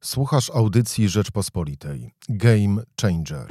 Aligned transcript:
Słuchasz 0.00 0.50
audycji 0.54 1.08
Rzeczpospolitej. 1.08 2.10
Game 2.28 2.82
Changer. 3.02 3.46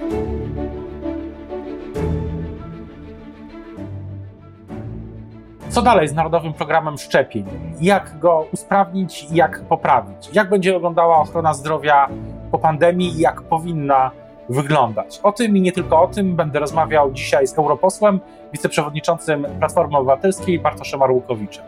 Co 5.69 5.81
dalej 5.81 6.07
z 6.07 6.13
Narodowym 6.13 6.53
Programem 6.53 6.97
Szczepień? 6.97 7.45
Jak 7.81 8.19
go 8.19 8.47
usprawnić 8.53 9.27
i 9.31 9.35
jak 9.35 9.61
poprawić? 9.61 10.29
Jak 10.33 10.49
będzie 10.49 10.73
wyglądała 10.73 11.17
ochrona 11.17 11.53
zdrowia 11.53 12.09
po 12.51 12.59
pandemii 12.59 13.15
i 13.15 13.19
jak 13.19 13.41
powinna 13.41 14.11
wyglądać? 14.49 15.19
O 15.23 15.31
tym 15.31 15.57
i 15.57 15.61
nie 15.61 15.71
tylko 15.71 16.01
o 16.01 16.07
tym 16.07 16.35
będę 16.35 16.59
rozmawiał 16.59 17.11
dzisiaj 17.11 17.47
z 17.47 17.57
europosłem, 17.57 18.19
wiceprzewodniczącym 18.53 19.47
Platformy 19.59 19.97
Obywatelskiej 19.97 20.59
Bartoszem 20.59 21.01
Arłukowiczem. 21.01 21.65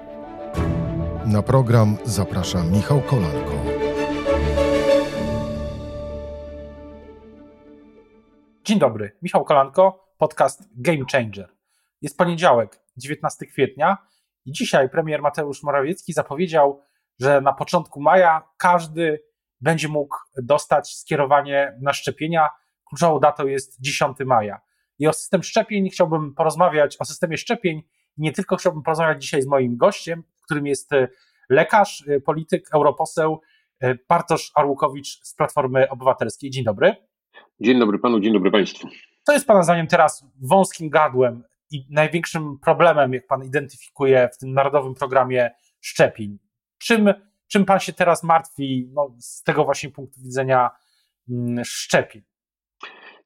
Na 1.25 1.41
program 1.41 1.97
zaprasza 2.05 2.63
Michał 2.63 3.01
Kolanko. 3.01 3.68
Dzień 8.69 8.79
dobry, 8.79 9.17
Michał 9.21 9.45
Kolanko, 9.45 10.13
podcast 10.17 10.69
Game 10.75 11.05
Changer. 11.11 11.49
Jest 12.01 12.17
poniedziałek, 12.17 12.79
19 12.97 13.45
kwietnia 13.45 13.97
i 14.45 14.51
dzisiaj 14.51 14.89
premier 14.89 15.21
Mateusz 15.21 15.63
Morawiecki 15.63 16.13
zapowiedział, 16.13 16.81
że 17.19 17.41
na 17.41 17.53
początku 17.53 18.01
maja 18.01 18.43
każdy 18.57 19.23
będzie 19.61 19.87
mógł 19.87 20.15
dostać 20.43 20.95
skierowanie 20.95 21.77
na 21.81 21.93
szczepienia. 21.93 22.49
Kluczową 22.89 23.19
datą 23.19 23.47
jest 23.47 23.81
10 23.81 24.17
maja. 24.25 24.61
I 24.99 25.07
o 25.07 25.13
system 25.13 25.43
szczepień 25.43 25.89
chciałbym 25.89 26.35
porozmawiać, 26.35 26.97
o 26.99 27.05
systemie 27.05 27.37
szczepień 27.37 27.83
nie 28.17 28.31
tylko 28.31 28.55
chciałbym 28.55 28.83
porozmawiać 28.83 29.21
dzisiaj 29.21 29.41
z 29.41 29.47
moim 29.47 29.77
gościem, 29.77 30.23
którym 30.45 30.67
jest 30.67 30.93
e, 30.93 31.07
lekarz, 31.49 32.03
e, 32.07 32.19
polityk, 32.19 32.69
europoseł 32.73 33.41
e, 33.81 33.95
Bartosz 34.09 34.51
Arłukowicz 34.55 35.19
z 35.23 35.35
Platformy 35.35 35.89
Obywatelskiej. 35.89 36.49
Dzień 36.49 36.63
dobry. 36.63 37.08
Dzień 37.61 37.79
dobry 37.79 37.99
panu, 37.99 38.19
dzień 38.19 38.33
dobry 38.33 38.51
państwu. 38.51 38.87
Co 39.23 39.33
jest 39.33 39.47
pana 39.47 39.63
zdaniem 39.63 39.87
teraz 39.87 40.25
wąskim 40.41 40.89
gardłem 40.89 41.43
i 41.71 41.85
największym 41.89 42.59
problemem, 42.59 43.13
jak 43.13 43.27
pan 43.27 43.43
identyfikuje 43.45 44.29
w 44.33 44.37
tym 44.37 44.53
narodowym 44.53 44.95
programie 44.95 45.51
szczepień? 45.81 46.37
Czym, 46.77 47.13
czym 47.47 47.65
pan 47.65 47.79
się 47.79 47.93
teraz 47.93 48.23
martwi 48.23 48.89
no, 48.93 49.15
z 49.19 49.43
tego 49.43 49.65
właśnie 49.65 49.89
punktu 49.89 50.21
widzenia 50.21 50.69
mm, 51.29 51.65
szczepień? 51.65 52.21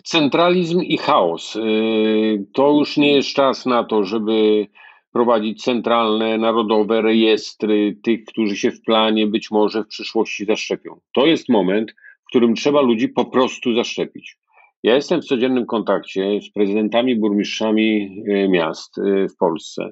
Centralizm 0.03 0.81
i 0.81 0.97
chaos. 0.97 1.55
Y, 1.55 2.45
to 2.53 2.71
już 2.71 2.97
nie 2.97 3.13
jest 3.15 3.29
czas 3.29 3.65
na 3.65 3.83
to, 3.83 4.03
żeby 4.03 4.67
prowadzić 5.11 5.63
centralne, 5.63 6.37
narodowe 6.37 7.01
rejestry 7.01 7.99
tych, 8.03 8.25
którzy 8.25 8.57
się 8.57 8.71
w 8.71 8.81
planie 8.81 9.27
być 9.27 9.51
może 9.51 9.83
w 9.83 9.87
przyszłości 9.87 10.45
zaszczepią. 10.45 10.99
To 11.13 11.25
jest 11.25 11.49
moment, 11.49 11.93
którym 12.33 12.55
trzeba 12.55 12.81
ludzi 12.81 13.09
po 13.09 13.25
prostu 13.25 13.75
zaszczepić. 13.75 14.37
Ja 14.83 14.95
jestem 14.95 15.21
w 15.21 15.25
codziennym 15.25 15.65
kontakcie 15.65 16.41
z 16.41 16.51
prezydentami, 16.51 17.15
burmistrzami 17.15 18.23
y, 18.29 18.49
miast 18.49 18.97
y, 18.97 19.27
w 19.29 19.37
Polsce, 19.37 19.89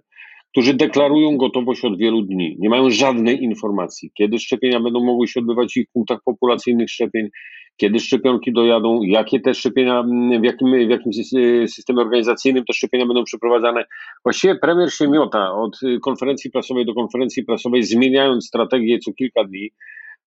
którzy 0.52 0.74
deklarują 0.74 1.38
gotowość 1.38 1.86
od 1.86 1.98
wielu 1.98 2.22
dni. 2.22 2.56
Nie 2.60 2.70
mają 2.70 2.90
żadnej 2.90 3.44
informacji, 3.44 4.12
kiedy 4.14 4.40
szczepienia 4.40 4.80
będą 4.80 5.04
mogły 5.04 5.28
się 5.28 5.40
odbywać 5.40 5.74
w 5.74 5.78
ich 5.78 5.88
punktach 5.94 6.20
populacyjnych 6.26 6.90
szczepień, 6.90 7.30
kiedy 7.78 8.00
szczepionki 8.00 8.54
dojadą, 8.54 9.02
jakie 9.04 9.40
te 9.40 9.54
szczepienia, 9.54 10.04
w 10.40 10.44
jakim, 10.44 10.88
w 10.88 10.90
jakim 10.90 11.12
systemie 11.68 12.02
organizacyjnym 12.02 12.66
te 12.66 12.74
szczepienia 12.74 13.06
będą 13.06 13.24
przeprowadzane. 13.24 13.86
Właściwie 14.24 14.56
premier 14.56 14.94
się 14.94 15.08
miota 15.08 15.54
od 15.54 15.80
konferencji 16.04 16.52
prasowej 16.52 16.86
do 16.86 16.94
konferencji 16.94 17.44
prasowej, 17.44 17.84
zmieniając 17.84 18.48
strategię 18.48 19.00
co 19.00 19.14
kilka 19.14 19.44
dni. 19.44 19.72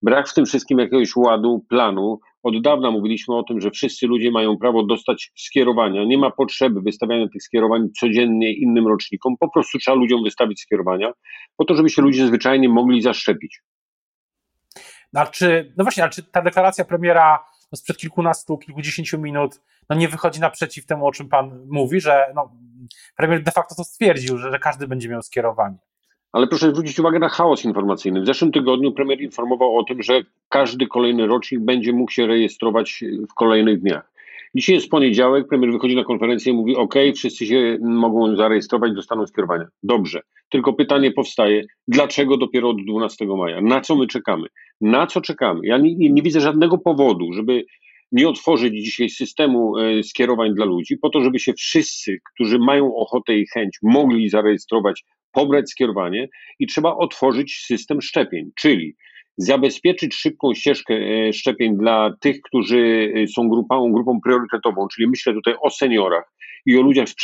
Brak 0.03 0.29
w 0.29 0.35
tym 0.35 0.47
wszystkim 0.47 0.79
jakiegoś 0.79 1.17
ładu, 1.17 1.65
planu. 1.69 2.21
Od 2.43 2.63
dawna 2.63 2.91
mówiliśmy 2.91 3.37
o 3.37 3.43
tym, 3.43 3.61
że 3.61 3.71
wszyscy 3.71 4.07
ludzie 4.07 4.31
mają 4.31 4.57
prawo 4.57 4.83
dostać 4.83 5.33
skierowania. 5.37 6.05
Nie 6.05 6.19
ma 6.19 6.31
potrzeby 6.31 6.81
wystawiania 6.81 7.29
tych 7.29 7.43
skierowań 7.43 7.89
codziennie 8.01 8.53
innym 8.53 8.89
rocznikom. 8.89 9.37
Po 9.41 9.51
prostu 9.51 9.79
trzeba 9.79 9.97
ludziom 9.97 10.25
wystawić 10.25 10.61
skierowania, 10.61 11.13
po 11.57 11.65
to, 11.65 11.75
żeby 11.75 11.91
się 11.91 12.03
ludzie 12.03 12.27
zwyczajnie 12.27 12.69
mogli 12.69 13.03
zaszczepić. 13.03 13.63
No, 15.13 15.27
czy, 15.27 15.73
no 15.77 15.85
właśnie, 15.85 16.03
ale 16.03 16.13
ta 16.33 16.43
deklaracja 16.43 16.85
premiera 16.85 17.45
no 17.73 17.77
sprzed 17.77 17.97
kilkunastu, 17.97 18.59
kilkudziesięciu 18.59 19.19
minut 19.19 19.61
no 19.91 19.97
nie 19.97 20.09
wychodzi 20.09 20.41
naprzeciw 20.41 20.87
temu, 20.87 21.07
o 21.07 21.13
czym 21.13 21.29
pan 21.29 21.67
mówi, 21.69 22.01
że 22.01 22.33
no, 22.35 22.53
premier 23.17 23.43
de 23.43 23.51
facto 23.51 23.75
to 23.75 23.85
stwierdził, 23.85 24.39
że, 24.39 24.51
że 24.51 24.59
każdy 24.59 24.89
będzie 24.89 25.09
miał 25.09 25.23
skierowanie. 25.23 25.79
Ale 26.35 26.47
proszę 26.47 26.71
zwrócić 26.71 26.99
uwagę 26.99 27.19
na 27.19 27.29
chaos 27.29 27.65
informacyjny. 27.65 28.21
W 28.21 28.27
zeszłym 28.27 28.53
tygodniu 28.53 28.93
premier 28.93 29.21
informował 29.21 29.79
o 29.79 29.85
tym, 29.85 30.03
że 30.03 30.21
każdy 30.49 30.87
kolejny 30.87 31.27
rocznik 31.27 31.61
będzie 31.61 31.93
mógł 31.93 32.13
się 32.13 32.27
rejestrować 32.27 33.05
w 33.31 33.35
kolejnych 33.35 33.81
dniach. 33.81 34.13
Dzisiaj 34.55 34.75
jest 34.75 34.91
poniedziałek, 34.91 35.49
premier 35.49 35.73
wychodzi 35.73 35.97
na 35.97 36.05
konferencję 36.05 36.53
i 36.53 36.57
mówi: 36.57 36.77
OK, 36.77 36.95
wszyscy 37.17 37.47
się 37.47 37.79
mogą 37.81 38.37
zarejestrować, 38.37 38.93
dostaną 38.93 39.27
skierowania. 39.27 39.67
Dobrze. 39.83 40.21
Tylko 40.49 40.73
pytanie 40.73 41.11
powstaje: 41.11 41.65
dlaczego 41.89 42.37
dopiero 42.37 42.69
od 42.69 42.85
12 42.85 43.27
maja? 43.27 43.61
Na 43.61 43.81
co 43.81 43.97
my 43.97 44.07
czekamy? 44.07 44.47
Na 44.81 45.07
co 45.07 45.21
czekamy? 45.21 45.61
Ja 45.63 45.79
nie, 45.79 45.95
nie, 45.97 46.23
widzę 46.23 46.41
żadnego 46.41 46.79
powodu, 46.79 47.33
żeby 47.33 47.65
nie 48.13 48.29
otworzyć 48.29 48.85
dzisiaj 48.85 49.09
systemu 49.09 49.79
e, 49.79 50.03
skierowań 50.03 50.55
dla 50.55 50.65
ludzi, 50.65 50.97
po 50.99 51.11
to, 51.11 51.21
żeby 51.21 51.39
się 51.39 51.53
wszyscy, 51.53 52.19
którzy 52.35 52.59
mają 52.59 52.97
ochotę 52.97 53.35
i 53.35 53.47
chęć, 53.47 53.79
mogli 53.83 54.29
zarejestrować, 54.29 55.05
pobrać 55.35 55.71
skierowanie 55.71 56.29
i 56.59 56.67
trzeba 56.67 56.97
otworzyć 56.97 57.65
system 57.67 58.01
szczepień, 58.01 58.51
czyli 58.57 58.97
zabezpieczyć 59.37 60.15
szybką 60.15 60.55
ścieżkę 60.55 60.95
e, 60.95 61.33
szczepień 61.33 61.77
dla 61.77 62.11
tych, 62.21 62.41
którzy 62.43 63.13
e, 63.17 63.27
są 63.27 63.49
grupą, 63.49 63.93
grupą 63.93 64.21
priorytetową, 64.25 64.89
czyli 64.89 65.09
myślę 65.09 65.35
tutaj 65.35 65.55
o 65.61 65.71
seniorach 65.71 66.33
i 66.67 66.79
o 66.79 66.83
ludziach 66.83 67.09
z 67.09 67.15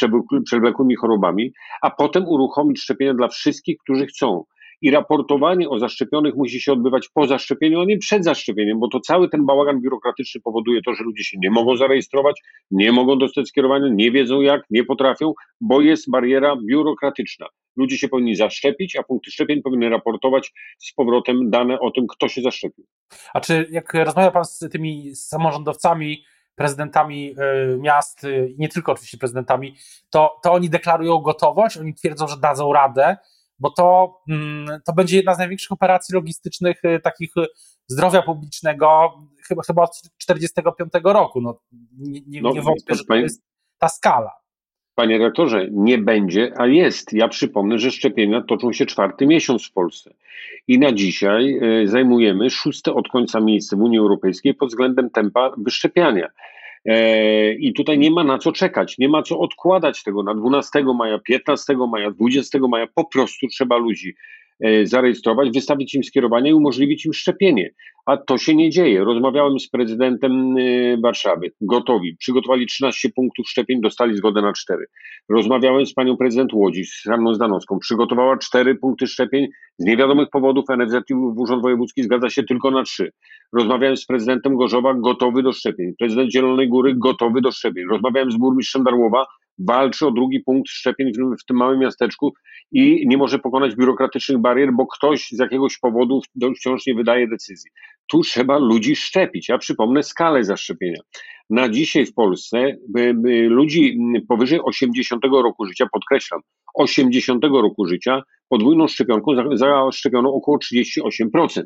przewlekłymi 0.45 0.97
chorobami, 0.97 1.53
a 1.83 1.91
potem 1.91 2.25
uruchomić 2.29 2.81
szczepienia 2.81 3.15
dla 3.15 3.29
wszystkich, 3.29 3.77
którzy 3.79 4.07
chcą 4.07 4.45
i 4.83 4.91
raportowanie 4.91 5.69
o 5.69 5.79
zaszczepionych 5.79 6.35
musi 6.35 6.61
się 6.61 6.73
odbywać 6.73 7.09
po 7.15 7.27
zaszczepieniu, 7.27 7.81
a 7.81 7.85
nie 7.85 7.99
przed 7.99 8.25
zaszczepieniem, 8.25 8.81
bo 8.81 8.89
to 8.89 9.01
cały 9.01 9.29
ten 9.29 9.47
bałagan 9.47 9.81
biurokratyczny 9.81 10.41
powoduje 10.41 10.81
to, 10.83 10.95
że 10.95 11.05
ludzie 11.05 11.25
się 11.25 11.37
nie 11.43 11.51
mogą 11.51 11.77
zarejestrować, 11.77 12.41
nie 12.71 12.93
mogą 12.93 13.19
dostać 13.19 13.49
skierowania, 13.49 13.89
nie 13.91 14.11
wiedzą 14.11 14.41
jak, 14.41 14.63
nie 14.71 14.85
potrafią, 14.85 15.33
bo 15.61 15.81
jest 15.81 16.11
bariera 16.11 16.57
biurokratyczna. 16.57 17.47
Ludzie 17.77 17.99
się 17.99 18.09
powinni 18.09 18.37
zaszczepić, 18.37 18.97
a 18.97 19.03
punkty 19.03 19.31
szczepień 19.31 19.63
powinny 19.63 19.89
raportować 19.89 20.53
z 20.79 20.93
powrotem 20.93 21.51
dane 21.51 21.81
o 21.81 21.91
tym, 21.91 22.07
kto 22.07 22.29
się 22.29 22.43
zaszczepił. 22.43 22.85
A 23.35 23.41
czy 23.41 23.67
jak 23.71 23.95
rozmawia 23.95 24.31
Pan 24.31 24.45
z 24.45 24.59
tymi 24.73 25.15
samorządowcami, 25.15 26.25
prezydentami 26.55 27.35
y, 27.75 27.79
miast, 27.79 28.25
y, 28.25 28.55
nie 28.59 28.69
tylko 28.69 28.93
oczywiście 28.93 29.19
prezydentami, 29.19 29.75
to, 30.11 30.41
to 30.43 30.53
oni 30.53 30.71
deklarują 30.71 31.19
gotowość, 31.19 31.77
oni 31.77 31.95
twierdzą, 31.95 32.29
że 32.29 32.37
dadzą 32.37 32.73
radę, 32.73 33.17
bo 33.61 33.71
to, 33.71 34.19
mm, 34.29 34.81
to 34.87 34.93
będzie 34.93 35.17
jedna 35.17 35.35
z 35.35 35.39
największych 35.39 35.73
operacji 35.73 36.15
logistycznych 36.15 36.85
y, 36.85 37.01
takich 37.01 37.37
y, 37.37 37.47
zdrowia 37.87 38.23
publicznego 38.23 39.13
chyba, 39.49 39.63
chyba 39.63 39.83
od 39.83 39.91
1945 40.19 40.93
roku. 41.05 41.41
No, 41.41 41.61
nie, 41.99 42.21
nie, 42.27 42.43
no, 42.43 42.51
nie 42.53 42.63
wątpię, 42.63 42.95
że 42.95 43.05
to 43.05 43.15
jest 43.15 43.43
ta 43.79 43.89
skala. 43.89 44.31
Panie 44.95 45.19
rektorze, 45.19 45.69
nie 45.71 45.99
będzie, 45.99 46.53
a 46.57 46.67
jest. 46.67 47.13
Ja 47.13 47.29
przypomnę, 47.29 47.79
że 47.79 47.91
szczepienia 47.91 48.43
toczą 48.43 48.73
się 48.73 48.87
czwarty 48.87 49.27
miesiąc 49.27 49.69
w 49.69 49.73
Polsce. 49.73 50.15
I 50.69 50.79
na 50.79 50.93
dzisiaj 50.93 51.59
y, 51.83 51.89
zajmujemy 51.89 52.51
szóste 52.51 52.95
od 52.95 53.09
końca 53.09 53.41
miejsce 53.41 53.77
w 53.77 53.81
Unii 53.81 53.99
Europejskiej 53.99 54.55
pod 54.55 54.69
względem 54.69 55.11
tempa 55.11 55.51
wyszczepiania. 55.59 56.29
E, 56.87 57.53
I 57.53 57.73
tutaj 57.73 57.99
nie 57.99 58.11
ma 58.11 58.25
na 58.25 58.39
co 58.39 58.53
czekać, 58.53 58.99
nie 58.99 59.09
ma 59.09 59.23
co 59.23 59.39
odkładać 59.39 60.03
tego 60.03 60.23
na 60.23 60.35
12 60.35 60.85
maja, 60.85 61.19
15 61.19 61.77
maja, 61.77 62.11
20 62.11 62.59
maja. 62.59 62.87
Po 62.95 63.05
prostu 63.05 63.49
trzeba 63.49 63.77
ludzi 63.77 64.15
zarejestrować, 64.85 65.51
wystawić 65.51 65.95
im 65.95 66.05
skierowanie 66.05 66.51
i 66.51 66.55
umożliwić 66.55 67.07
im 67.07 67.13
szczepienie. 67.13 67.71
A 68.07 68.17
to 68.17 68.39
się 68.39 68.55
nie 68.55 68.71
dzieje. 68.71 69.05
Rozmawiałem 69.05 69.61
z 69.61 69.69
prezydentem 69.69 70.57
e, 70.59 70.63
Warszawy. 71.01 71.53
Gotowi. 71.61 72.17
Przygotowali 72.17 72.67
13 72.67 73.09
punktów 73.11 73.49
szczepień, 73.49 73.81
dostali 73.81 74.17
zgodę 74.17 74.43
na 74.43 74.53
4. 74.53 74.87
Rozmawiałem 75.29 75.87
z 75.87 75.95
panią 75.95 76.17
prezydent 76.17 76.53
Łodzi, 76.53 76.85
z 76.85 77.03
Hanną 77.03 77.35
Zdanowską. 77.35 77.79
Przygotowała 77.79 78.37
4 78.37 78.75
punkty 78.75 79.07
szczepień. 79.07 79.49
Z 79.79 79.85
niewiadomych 79.85 80.31
powodów 80.31 80.65
NFZ 80.79 81.11
i 81.11 81.15
Urząd 81.15 81.63
Wojewódzki 81.63 82.03
zgadza 82.03 82.31
się 82.31 82.43
tylko 82.43 82.71
na 82.71 82.83
3. 82.83 83.13
Rozmawiałem 83.53 83.97
z 83.97 84.07
prezydentem 84.07 84.57
Gorzowa, 84.57 84.95
gotowy 84.95 85.43
do 85.43 85.53
szczepień. 85.53 85.93
Prezydent 85.99 86.33
Zielonej 86.33 86.69
Góry, 86.69 86.95
gotowy 86.95 87.41
do 87.41 87.53
szczepień. 87.53 87.85
Rozmawiałem 87.91 88.33
z 88.33 88.37
burmistrzem 88.37 88.85
Darłowa, 88.85 89.27
walczy 89.69 90.07
o 90.07 90.11
drugi 90.11 90.41
punkt 90.41 90.69
szczepień 90.71 91.13
w, 91.13 91.43
w 91.43 91.45
tym 91.45 91.57
małym 91.57 91.79
miasteczku 91.81 92.33
i 92.73 93.05
nie 93.09 93.17
może 93.17 93.39
pokonać 93.39 93.77
biurokratycznych 93.77 94.39
barier, 94.39 94.73
bo 94.73 94.87
ktoś 94.87 95.29
z 95.29 95.39
jakiegoś 95.39 95.79
powodu 95.79 96.21
wciąż 96.57 96.87
nie 96.87 96.95
wydaje 96.95 97.29
decyzji. 97.29 97.71
Tu 98.07 98.21
trzeba 98.21 98.59
ludzi 98.59 98.97
szczepić. 98.97 99.49
Ja 99.49 99.59
przypomnę 99.59 100.03
skalę 100.03 100.45
zaszczepienia. 100.45 101.01
Na 101.51 101.69
dzisiaj 101.69 102.07
w 102.07 102.15
Polsce 102.15 102.77
ludzi 103.49 103.99
powyżej 104.29 104.61
80 104.63 105.25
roku 105.25 105.65
życia, 105.67 105.87
podkreślam, 105.93 106.41
80 106.75 107.45
roku 107.45 107.87
życia 107.87 108.23
podwójną 108.49 108.89
szczepionką 108.89 109.33
zaszczepiono 109.55 110.35
około 110.35 110.59
38%. 110.59 111.63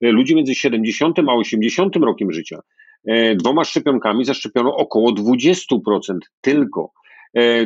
ludzi 0.00 0.34
między 0.36 0.54
70 0.54 1.18
a 1.18 1.32
80 1.32 1.96
rokiem 1.96 2.32
życia. 2.32 2.58
Dwoma 3.36 3.64
szczepionkami 3.64 4.24
zaszczepiono 4.24 4.76
około 4.76 5.12
20% 5.12 6.18
tylko. 6.40 6.92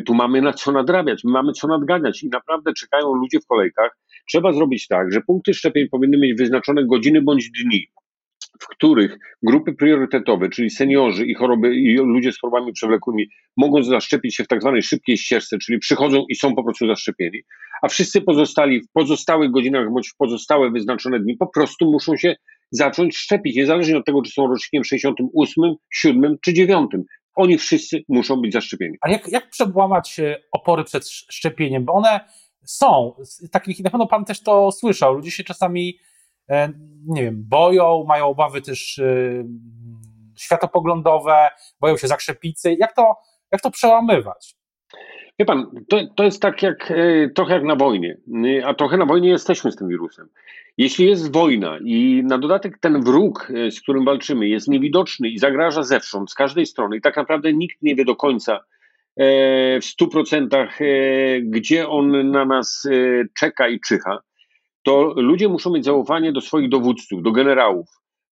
Tu 0.07 0.15
mamy 0.15 0.43
na 0.43 0.53
co 0.53 0.73
nadrabiać, 0.73 1.25
mamy 1.25 1.53
co 1.53 1.69
nadganiać 1.69 2.23
i 2.23 2.29
naprawdę 2.29 2.73
czekają 2.73 3.15
ludzie 3.15 3.41
w 3.41 3.47
kolejkach. 3.47 3.99
Trzeba 4.29 4.53
zrobić 4.53 4.87
tak, 4.89 5.13
że 5.13 5.21
punkty 5.21 5.55
szczepień 5.55 5.89
powinny 5.89 6.19
mieć 6.19 6.39
wyznaczone 6.39 6.87
godziny 6.87 7.23
bądź 7.23 7.51
dni 7.51 7.89
w 8.61 8.67
których 8.67 9.19
grupy 9.43 9.73
priorytetowe, 9.73 10.49
czyli 10.49 10.71
seniorzy 10.71 11.27
i 11.27 11.35
choroby 11.35 11.77
i 11.77 11.95
ludzie 11.95 12.33
z 12.33 12.39
chorobami 12.39 12.73
przewlekłymi 12.73 13.29
mogą 13.57 13.83
zaszczepić 13.83 14.37
się 14.37 14.45
w 14.45 14.49
tak 14.49 14.61
zwanej 14.61 14.83
szybkiej 14.83 15.19
ścieżce, 15.19 15.59
czyli 15.59 15.79
przychodzą 15.79 16.25
i 16.29 16.35
są 16.35 16.55
po 16.55 16.65
prostu 16.65 16.87
zaszczepieni, 16.87 17.39
a 17.83 17.89
wszyscy 17.89 18.21
pozostali 18.21 18.81
w 18.81 18.93
pozostałych 18.93 19.51
godzinach 19.51 19.91
bądź 19.93 20.09
w 20.09 20.17
pozostałe 20.17 20.71
wyznaczone 20.71 21.21
dni 21.21 21.37
po 21.37 21.47
prostu 21.47 21.93
muszą 21.93 22.17
się 22.17 22.37
zacząć 22.71 23.17
szczepić, 23.17 23.57
niezależnie 23.57 23.99
od 23.99 24.05
tego, 24.05 24.23
czy 24.23 24.31
są 24.31 24.47
rocznikiem 24.47 24.85
68, 24.85 25.75
7 25.91 26.37
czy 26.45 26.55
9. 26.55 26.91
Oni 27.37 27.59
wszyscy 27.59 28.05
muszą 28.09 28.37
być 28.37 28.53
zaszczepieni. 28.53 28.97
A 29.01 29.11
jak, 29.11 29.29
jak 29.29 29.51
przedłamać 29.51 30.21
e, 30.21 30.37
opory 30.53 30.85
przed 30.85 31.09
szczepieniem? 31.09 31.85
Bo 31.85 31.93
one 31.93 32.21
są, 32.65 33.15
takich, 33.53 33.81
na 33.81 33.91
pewno 33.91 34.07
pan 34.07 34.25
też 34.25 34.43
to 34.43 34.73
słyszał, 34.73 35.15
ludzie 35.15 35.31
się 35.31 35.45
czasami 35.45 35.99
E, 36.51 36.73
nie 37.07 37.23
wiem, 37.23 37.45
boją, 37.49 38.05
mają 38.05 38.27
obawy 38.27 38.63
też 38.63 38.99
e, 38.99 39.45
światopoglądowe, 40.39 41.49
boją 41.81 41.97
się 41.97 42.09
zakrzepicy. 42.09 42.77
Jak 42.79 42.95
to, 42.95 43.15
jak 43.53 43.61
to 43.61 43.71
przełamywać? 43.71 44.57
Wie 45.39 45.47
pan, 45.47 45.71
to, 45.89 45.99
to 46.17 46.25
jest 46.25 46.43
tak 46.43 46.63
jak 46.63 46.91
e, 46.91 47.29
trochę 47.29 47.55
jak 47.55 47.65
na 47.65 47.77
wojnie, 47.77 48.17
a 48.65 48.75
trochę 48.75 48.97
na 48.97 49.07
wojnie 49.07 49.29
jesteśmy 49.29 49.73
z 49.73 49.77
tym 49.77 49.89
wirusem. 49.89 50.29
Jeśli 50.79 51.07
jest 51.07 51.33
wojna 51.33 51.79
i 51.85 52.23
na 52.25 52.39
dodatek 52.39 52.79
ten 52.79 53.03
wróg, 53.03 53.53
z 53.71 53.81
którym 53.81 54.05
walczymy, 54.05 54.49
jest 54.49 54.69
niewidoczny 54.69 55.29
i 55.29 55.39
zagraża 55.39 55.83
zewsząd, 55.83 56.31
z 56.31 56.35
każdej 56.35 56.67
strony, 56.67 56.97
i 56.97 57.01
tak 57.01 57.17
naprawdę 57.17 57.53
nikt 57.53 57.83
nie 57.83 57.95
wie 57.95 58.05
do 58.05 58.17
końca 58.17 58.61
w 59.17 59.85
stu 59.85 60.09
procentach, 60.09 60.79
gdzie 61.43 61.89
on 61.89 62.31
na 62.31 62.45
nas 62.45 62.89
czeka 63.39 63.69
i 63.69 63.81
czyha, 63.81 64.19
to 64.83 65.15
ludzie 65.17 65.49
muszą 65.49 65.73
mieć 65.73 65.85
zaufanie 65.85 66.33
do 66.33 66.41
swoich 66.41 66.69
dowódców, 66.69 67.23
do 67.23 67.33
generałów, 67.33 67.87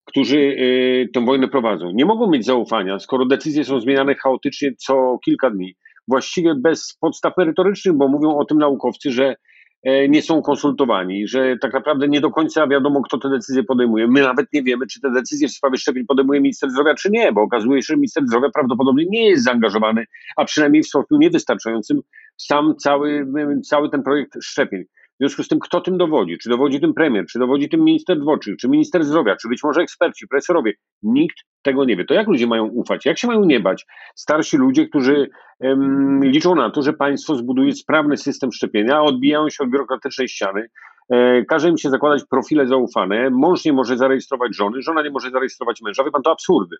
którzy 0.04 0.38
y, 0.38 1.08
tę 1.14 1.24
wojnę 1.24 1.48
prowadzą. 1.48 1.90
Nie 1.94 2.04
mogą 2.04 2.30
mieć 2.30 2.44
zaufania, 2.44 2.98
skoro 2.98 3.26
decyzje 3.26 3.64
są 3.64 3.80
zmieniane 3.80 4.14
chaotycznie 4.14 4.72
co 4.78 5.18
kilka 5.24 5.50
dni, 5.50 5.74
właściwie 6.08 6.54
bez 6.54 6.96
podstaw 7.00 7.36
merytorycznych, 7.36 7.96
bo 7.96 8.08
mówią 8.08 8.36
o 8.36 8.44
tym 8.44 8.58
naukowcy, 8.58 9.10
że 9.10 9.36
e, 9.82 10.08
nie 10.08 10.22
są 10.22 10.42
konsultowani, 10.42 11.28
że 11.28 11.56
tak 11.60 11.72
naprawdę 11.72 12.08
nie 12.08 12.20
do 12.20 12.30
końca 12.30 12.66
wiadomo, 12.66 13.02
kto 13.02 13.18
te 13.18 13.30
decyzje 13.30 13.64
podejmuje. 13.64 14.08
My 14.08 14.22
nawet 14.22 14.46
nie 14.52 14.62
wiemy, 14.62 14.86
czy 14.86 15.00
te 15.00 15.10
decyzje 15.10 15.48
w 15.48 15.52
sprawie 15.52 15.76
szczepień 15.76 16.06
podejmuje 16.06 16.40
minister 16.40 16.70
zdrowia, 16.70 16.94
czy 16.94 17.10
nie, 17.10 17.32
bo 17.32 17.42
okazuje 17.42 17.82
się, 17.82 17.86
że 17.86 17.96
minister 17.96 18.26
zdrowia 18.26 18.48
prawdopodobnie 18.54 19.04
nie 19.08 19.28
jest 19.28 19.44
zaangażowany, 19.44 20.04
a 20.36 20.44
przynajmniej 20.44 20.82
w 20.82 20.86
stopniu 20.86 21.18
niewystarczającym 21.18 22.00
w 22.36 22.42
sam 22.42 22.74
cały, 22.78 23.26
cały 23.64 23.90
ten 23.90 24.02
projekt 24.02 24.32
szczepień. 24.42 24.84
W 25.14 25.16
związku 25.20 25.42
z 25.42 25.48
tym, 25.48 25.58
kto 25.58 25.80
tym 25.80 25.98
dowodzi? 25.98 26.38
Czy 26.38 26.48
dowodzi 26.48 26.80
tym 26.80 26.94
premier, 26.94 27.26
czy 27.26 27.38
dowodzi 27.38 27.68
tym 27.68 27.84
minister 27.84 28.20
dworczy, 28.20 28.56
czy 28.60 28.68
minister 28.68 29.04
zdrowia, 29.04 29.36
czy 29.36 29.48
być 29.48 29.62
może 29.62 29.80
eksperci, 29.80 30.28
profesorowie? 30.28 30.72
Nikt 31.02 31.36
tego 31.62 31.84
nie 31.84 31.96
wie. 31.96 32.04
To 32.04 32.14
jak 32.14 32.26
ludzie 32.26 32.46
mają 32.46 32.64
ufać? 32.64 33.06
Jak 33.06 33.18
się 33.18 33.26
mają 33.26 33.44
nie 33.44 33.60
bać? 33.60 33.86
Starsi 34.14 34.56
ludzie, 34.56 34.88
którzy 34.88 35.30
um, 35.60 36.24
liczą 36.24 36.54
na 36.54 36.70
to, 36.70 36.82
że 36.82 36.92
państwo 36.92 37.36
zbuduje 37.36 37.72
sprawny 37.72 38.16
system 38.16 38.52
szczepienia, 38.52 39.02
odbijają 39.02 39.50
się 39.50 39.64
od 39.64 39.70
biurokratycznej 39.70 40.28
ściany, 40.28 40.66
e, 41.10 41.44
każe 41.44 41.68
im 41.68 41.78
się 41.78 41.90
zakładać 41.90 42.22
profile 42.30 42.66
zaufane, 42.66 43.30
mąż 43.30 43.64
nie 43.64 43.72
może 43.72 43.96
zarejestrować 43.96 44.56
żony, 44.56 44.82
żona 44.82 45.02
nie 45.02 45.10
może 45.10 45.30
zarejestrować 45.30 45.82
męża. 45.82 46.04
Wie 46.04 46.10
pan, 46.10 46.22
to 46.22 46.30
absurdy. 46.30 46.76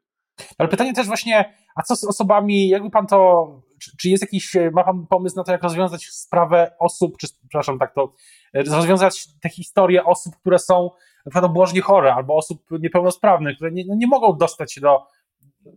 Ale 0.59 0.69
pytanie 0.69 0.93
też 0.95 1.07
właśnie, 1.07 1.55
a 1.77 1.83
co 1.83 1.97
z 1.97 2.05
osobami, 2.05 2.69
jakby 2.69 2.91
pan 2.91 3.07
to, 3.07 3.49
czy, 3.85 3.97
czy 3.97 4.09
jest 4.09 4.23
jakiś, 4.23 4.57
ma 4.73 4.85
pan 4.85 5.07
pomysł 5.07 5.37
na 5.37 5.45
to, 5.45 5.53
jak 5.53 5.63
rozwiązać 5.63 6.05
sprawę 6.05 6.73
osób, 6.79 7.17
czy 7.17 7.27
przepraszam, 7.49 7.79
tak 7.79 7.95
to, 7.95 8.13
rozwiązać 8.55 9.27
te 9.41 9.49
historie 9.49 10.05
osób, 10.05 10.37
które 10.37 10.59
są 10.59 10.91
na 11.27 11.31
przykład 11.31 11.51
obłożnie 11.51 11.81
chore, 11.81 12.15
albo 12.15 12.37
osób 12.37 12.63
niepełnosprawnych, 12.71 13.57
które 13.57 13.71
nie, 13.71 13.85
no 13.89 13.95
nie 13.95 14.07
mogą 14.07 14.39
dostać 14.39 14.73
się 14.73 14.81
do, 14.81 15.03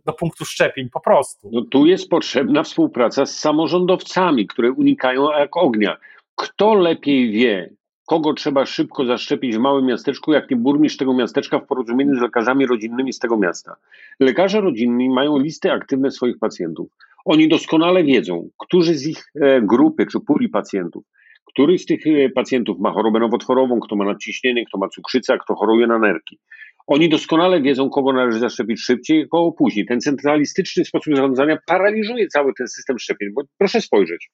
do 0.06 0.12
punktu 0.12 0.44
szczepień, 0.44 0.90
po 0.90 1.00
prostu. 1.00 1.50
No 1.52 1.62
tu 1.62 1.86
jest 1.86 2.08
potrzebna 2.08 2.62
współpraca 2.62 3.26
z 3.26 3.38
samorządowcami, 3.38 4.46
które 4.46 4.72
unikają 4.72 5.30
jak 5.30 5.56
ognia. 5.56 5.96
Kto 6.34 6.74
lepiej 6.74 7.30
wie, 7.30 7.70
kogo 8.06 8.34
trzeba 8.34 8.66
szybko 8.66 9.04
zaszczepić 9.04 9.56
w 9.56 9.58
małym 9.58 9.86
miasteczku, 9.86 10.32
jak 10.32 10.50
nie 10.50 10.56
burmistrz 10.56 10.98
tego 10.98 11.14
miasteczka 11.14 11.58
w 11.58 11.66
porozumieniu 11.66 12.18
z 12.18 12.20
lekarzami 12.20 12.66
rodzinnymi 12.66 13.12
z 13.12 13.18
tego 13.18 13.36
miasta. 13.36 13.76
Lekarze 14.20 14.60
rodzinni 14.60 15.10
mają 15.10 15.38
listy 15.38 15.72
aktywne 15.72 16.10
swoich 16.10 16.38
pacjentów. 16.38 16.88
Oni 17.28 17.48
doskonale 17.48 18.04
wiedzą, 18.04 18.48
którzy 18.58 18.94
z 18.94 19.06
ich 19.06 19.24
e, 19.40 19.62
grupy 19.62 20.06
czy 20.06 20.20
puli 20.20 20.48
pacjentów, 20.48 21.04
który 21.44 21.78
z 21.78 21.86
tych 21.86 22.06
e, 22.06 22.28
pacjentów 22.28 22.78
ma 22.80 22.92
chorobę 22.92 23.20
nowotworową, 23.20 23.80
kto 23.80 23.96
ma 23.96 24.04
nadciśnienie, 24.04 24.64
kto 24.66 24.78
ma 24.78 24.88
cukrzycę, 24.88 25.38
kto 25.38 25.54
choruje 25.54 25.86
na 25.86 25.98
nerki. 25.98 26.38
Oni 26.86 27.08
doskonale 27.08 27.62
wiedzą, 27.62 27.90
kogo 27.90 28.12
należy 28.12 28.38
zaszczepić 28.38 28.80
szybciej, 28.80 29.28
kogo 29.28 29.52
później. 29.52 29.86
Ten 29.86 30.00
centralistyczny 30.00 30.84
sposób 30.84 31.16
zarządzania 31.16 31.58
paraliżuje 31.66 32.28
cały 32.28 32.52
ten 32.58 32.68
system 32.68 32.98
szczepień, 32.98 33.28
bo 33.34 33.42
proszę 33.58 33.80
spojrzeć. 33.80 34.28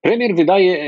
Premier 0.00 0.34
wydaje 0.34 0.82
e, 0.82 0.86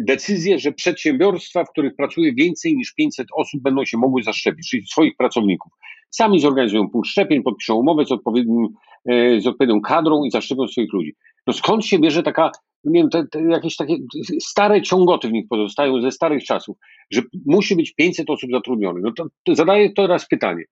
decyzję, 0.00 0.58
że 0.58 0.72
przedsiębiorstwa, 0.72 1.64
w 1.64 1.70
których 1.70 1.96
pracuje 1.96 2.34
więcej 2.34 2.76
niż 2.76 2.94
500 2.94 3.26
osób, 3.36 3.62
będą 3.62 3.84
się 3.84 3.98
mogły 3.98 4.22
zaszczepić, 4.22 4.70
czyli 4.70 4.86
swoich 4.86 5.16
pracowników. 5.16 5.72
Sami 6.16 6.40
zorganizują 6.40 6.88
punkt 6.88 7.08
szczepień, 7.08 7.42
podpiszą 7.42 7.74
umowę 7.74 8.04
z, 8.04 8.12
odpowiednim, 8.12 8.68
e, 9.08 9.40
z 9.40 9.46
odpowiednią 9.46 9.80
kadrą 9.80 10.24
i 10.24 10.30
zaszczepią 10.30 10.68
swoich 10.68 10.92
ludzi. 10.92 11.14
No 11.46 11.52
skąd 11.52 11.86
się 11.86 11.98
bierze 11.98 12.22
taka, 12.22 12.50
nie 12.84 13.00
wiem, 13.00 13.10
te, 13.10 13.26
te 13.26 13.42
jakieś 13.42 13.76
takie 13.76 13.96
stare 14.40 14.82
ciągoty 14.82 15.28
w 15.28 15.32
nich 15.32 15.46
pozostają 15.48 16.00
ze 16.00 16.10
starych 16.12 16.44
czasów, 16.44 16.76
że 17.10 17.22
musi 17.46 17.76
być 17.76 17.94
500 17.94 18.30
osób 18.30 18.50
zatrudnionych? 18.50 19.02
No 19.04 19.12
to, 19.12 19.26
to 19.44 19.54
zadaję 19.54 19.92
teraz 19.92 20.28
pytanie. 20.28 20.64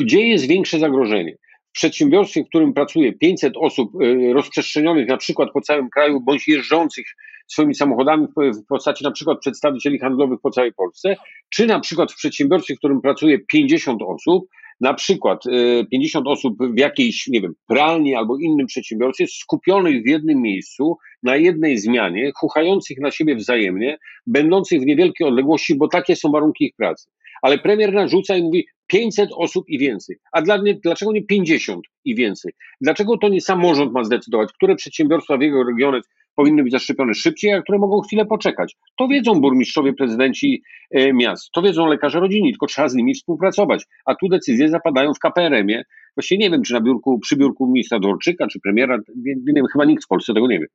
Gdzie 0.00 0.26
jest 0.26 0.46
większe 0.46 0.78
zagrożenie? 0.78 1.36
w 1.70 1.72
przedsiębiorstwie, 1.72 2.44
w 2.44 2.48
którym 2.48 2.72
pracuje 2.72 3.12
500 3.12 3.56
osób 3.56 3.92
e, 4.02 4.32
rozprzestrzenionych 4.32 5.08
na 5.08 5.16
przykład 5.16 5.48
po 5.54 5.60
całym 5.60 5.90
kraju, 5.90 6.20
bądź 6.20 6.48
jeżdżących 6.48 7.06
swoimi 7.52 7.74
samochodami 7.74 8.26
w 8.36 8.66
postaci 8.68 9.04
na 9.04 9.10
przykład 9.10 9.38
przedstawicieli 9.38 9.98
handlowych 9.98 10.40
po 10.42 10.50
całej 10.50 10.72
Polsce, 10.72 11.16
czy 11.50 11.66
na 11.66 11.80
przykład 11.80 12.12
w 12.12 12.16
przedsiębiorstwie, 12.16 12.74
w 12.74 12.78
którym 12.78 13.00
pracuje 13.00 13.38
50 13.38 14.02
osób, 14.02 14.48
na 14.80 14.94
przykład 14.94 15.44
50 15.90 16.26
e, 16.26 16.30
osób 16.30 16.54
w 16.74 16.78
jakiejś, 16.78 17.26
nie 17.26 17.40
wiem, 17.40 17.54
pralni 17.66 18.14
albo 18.14 18.36
innym 18.38 18.66
przedsiębiorstwie, 18.66 19.26
skupionych 19.26 20.02
w 20.02 20.06
jednym 20.06 20.42
miejscu, 20.42 20.96
na 21.22 21.36
jednej 21.36 21.78
zmianie, 21.78 22.32
chuchających 22.34 22.98
na 22.98 23.10
siebie 23.10 23.36
wzajemnie, 23.36 23.98
będących 24.26 24.80
w 24.80 24.86
niewielkiej 24.86 25.26
odległości, 25.26 25.74
bo 25.74 25.88
takie 25.88 26.16
są 26.16 26.30
warunki 26.30 26.64
ich 26.64 26.74
pracy. 26.76 27.10
Ale 27.42 27.58
premier 27.58 27.92
narzuca 27.92 28.36
i 28.36 28.42
mówi, 28.42 28.66
500 28.90 29.30
osób 29.36 29.64
i 29.68 29.78
więcej. 29.78 30.16
A 30.32 30.42
dla 30.42 30.58
dlaczego 30.84 31.12
nie 31.12 31.22
50 31.22 31.80
i 32.04 32.14
więcej? 32.14 32.52
Dlaczego 32.80 33.18
to 33.18 33.28
nie 33.28 33.40
samorząd 33.40 33.92
ma 33.92 34.04
zdecydować, 34.04 34.52
które 34.52 34.76
przedsiębiorstwa 34.76 35.38
w 35.38 35.40
jego 35.40 35.64
regionie 35.64 36.00
powinny 36.34 36.62
być 36.62 36.72
zaszczepione 36.72 37.14
szybciej, 37.14 37.52
a 37.52 37.62
które 37.62 37.78
mogą 37.78 38.00
chwilę 38.00 38.26
poczekać? 38.26 38.76
To 38.98 39.08
wiedzą 39.08 39.40
burmistrzowie, 39.40 39.92
prezydenci 39.92 40.62
e, 40.90 41.12
miast, 41.12 41.50
to 41.52 41.62
wiedzą 41.62 41.86
lekarze 41.86 42.20
rodzinni, 42.20 42.52
tylko 42.52 42.66
trzeba 42.66 42.88
z 42.88 42.94
nimi 42.94 43.14
współpracować. 43.14 43.84
A 44.04 44.14
tu 44.14 44.28
decyzje 44.28 44.68
zapadają 44.68 45.14
w 45.14 45.18
KPRM-ie. 45.18 45.84
Właściwie 46.16 46.38
nie 46.38 46.50
wiem, 46.50 46.62
czy 46.62 46.72
na 46.72 46.80
biurku, 46.80 47.18
przy 47.18 47.36
biurku 47.36 47.66
ministra 47.66 47.98
Dworczyka, 47.98 48.46
czy 48.46 48.60
premiera, 48.60 48.96
nie, 48.96 49.34
nie 49.34 49.52
wiem, 49.54 49.66
chyba 49.72 49.84
nikt 49.84 50.04
w 50.04 50.08
Polsce 50.08 50.34
tego 50.34 50.46
nie 50.46 50.58
wie. 50.58 50.66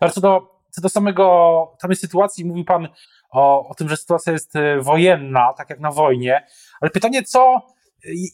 Ale 0.00 0.10
co 0.10 0.20
do, 0.20 0.88
samego, 0.88 1.76
samej 1.80 1.96
sytuacji, 1.96 2.44
mówi 2.44 2.64
pan 2.64 2.88
o, 3.34 3.68
o 3.68 3.74
tym, 3.74 3.88
że 3.88 3.96
sytuacja 3.96 4.32
jest 4.32 4.56
e, 4.56 4.80
wojenna, 4.80 5.52
tak 5.56 5.70
jak 5.70 5.80
na 5.80 5.90
wojnie, 5.90 6.46
ale 6.80 6.90
pytanie, 6.90 7.22
co, 7.22 7.62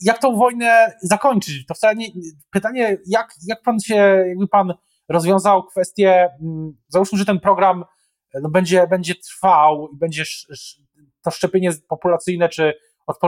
jak 0.00 0.19
tą 0.19 0.37
wojnę 0.37 0.92
zakończyć? 1.02 1.66
To 1.66 1.75
wcale 1.75 1.95
nie, 1.95 2.07
pytanie, 2.50 2.99
jak, 3.07 3.35
jak 3.47 3.62
pan 3.62 3.80
się, 3.80 4.25
jakby 4.28 4.49
pan 4.49 4.75
rozwiązał 5.09 5.64
kwestię, 5.64 6.28
mm, 6.42 6.73
załóżmy, 6.88 7.19
że 7.19 7.25
ten 7.25 7.40
program 7.40 7.85
no, 8.42 8.49
będzie, 8.49 8.87
będzie 8.87 9.14
trwał 9.14 9.88
i 9.95 9.99
będzie 9.99 10.25
to 11.25 11.30
szczepienie 11.30 11.71
populacyjne 11.88 12.49
czy 12.49 12.75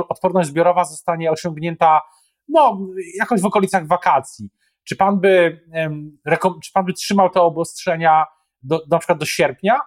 odporność 0.08 0.48
zbiorowa 0.48 0.84
zostanie 0.84 1.30
osiągnięta 1.30 2.00
no, 2.48 2.78
jakoś 3.18 3.40
w 3.40 3.46
okolicach 3.46 3.86
wakacji. 3.86 4.50
Czy 4.84 4.96
pan 4.96 5.20
by, 5.20 5.60
czy 6.62 6.72
pan 6.72 6.84
by 6.84 6.92
trzymał 6.92 7.30
te 7.30 7.40
obostrzenia 7.40 8.26
do, 8.62 8.80
na 8.90 8.98
przykład 8.98 9.18
do 9.18 9.26
sierpnia? 9.26 9.80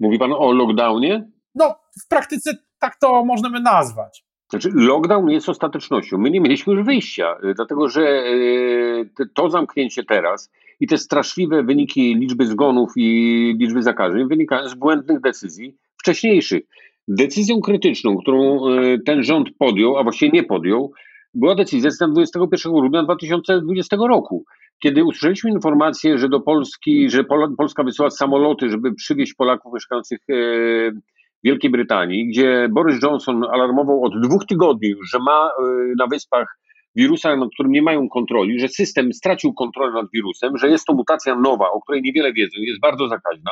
Mówi 0.00 0.18
pan 0.18 0.32
o 0.32 0.52
lockdownie? 0.52 1.28
No, 1.54 1.74
w 2.04 2.08
praktyce 2.08 2.50
tak 2.80 2.96
to 3.00 3.24
możemy 3.24 3.60
nazwać. 3.60 4.24
Znaczy, 4.50 4.70
lockdown 4.74 5.30
jest 5.30 5.48
ostatecznością. 5.48 6.18
My 6.18 6.30
nie 6.30 6.40
mieliśmy 6.40 6.74
już 6.74 6.82
wyjścia, 6.82 7.36
y, 7.44 7.54
dlatego 7.54 7.88
że 7.88 8.00
y, 8.00 9.10
to 9.34 9.50
zamknięcie 9.50 10.04
teraz 10.04 10.50
i 10.80 10.86
te 10.86 10.98
straszliwe 10.98 11.62
wyniki 11.62 12.14
liczby 12.14 12.46
zgonów 12.46 12.92
i 12.96 13.56
liczby 13.58 13.82
zakażeń 13.82 14.28
wynikają 14.28 14.68
z 14.68 14.74
błędnych 14.74 15.20
decyzji 15.20 15.76
wcześniejszych. 15.96 16.62
Decyzją 17.08 17.60
krytyczną, 17.60 18.16
którą 18.16 18.68
e, 18.68 18.98
ten 18.98 19.22
rząd 19.22 19.48
podjął, 19.58 19.96
a 19.96 20.02
właściwie 20.02 20.30
nie 20.32 20.42
podjął, 20.42 20.92
była 21.34 21.54
decyzja 21.54 21.90
z 21.90 21.98
21 21.98 22.72
grudnia 22.72 23.02
2020 23.02 23.96
roku, 24.08 24.44
kiedy 24.80 25.04
usłyszeliśmy 25.04 25.50
informację, 25.50 26.18
że 26.18 26.28
do 26.28 26.40
Polski, 26.40 27.10
że 27.10 27.24
Polska 27.58 27.84
wysyła 27.84 28.10
samoloty, 28.10 28.70
żeby 28.70 28.94
przywieźć 28.94 29.34
Polaków 29.34 29.72
mieszkających 29.74 30.18
e, 30.28 30.34
w 30.90 31.44
Wielkiej 31.44 31.70
Brytanii, 31.70 32.28
gdzie 32.28 32.68
Boris 32.70 33.02
Johnson 33.02 33.44
alarmował 33.44 34.04
od 34.04 34.20
dwóch 34.20 34.46
tygodni 34.46 34.94
że 35.12 35.18
ma 35.18 35.46
e, 35.46 35.62
na 35.98 36.06
wyspach 36.06 36.58
wirusa, 36.96 37.36
nad 37.36 37.48
którym 37.54 37.72
nie 37.72 37.82
mają 37.82 38.08
kontroli, 38.08 38.60
że 38.60 38.68
system 38.68 39.12
stracił 39.12 39.52
kontrolę 39.52 39.92
nad 39.92 40.06
wirusem, 40.14 40.58
że 40.58 40.68
jest 40.68 40.86
to 40.86 40.94
mutacja 40.94 41.34
nowa, 41.34 41.70
o 41.70 41.80
której 41.80 42.02
niewiele 42.02 42.32
wiedzą, 42.32 42.56
jest 42.60 42.80
bardzo 42.80 43.08
zakaźna. 43.08 43.50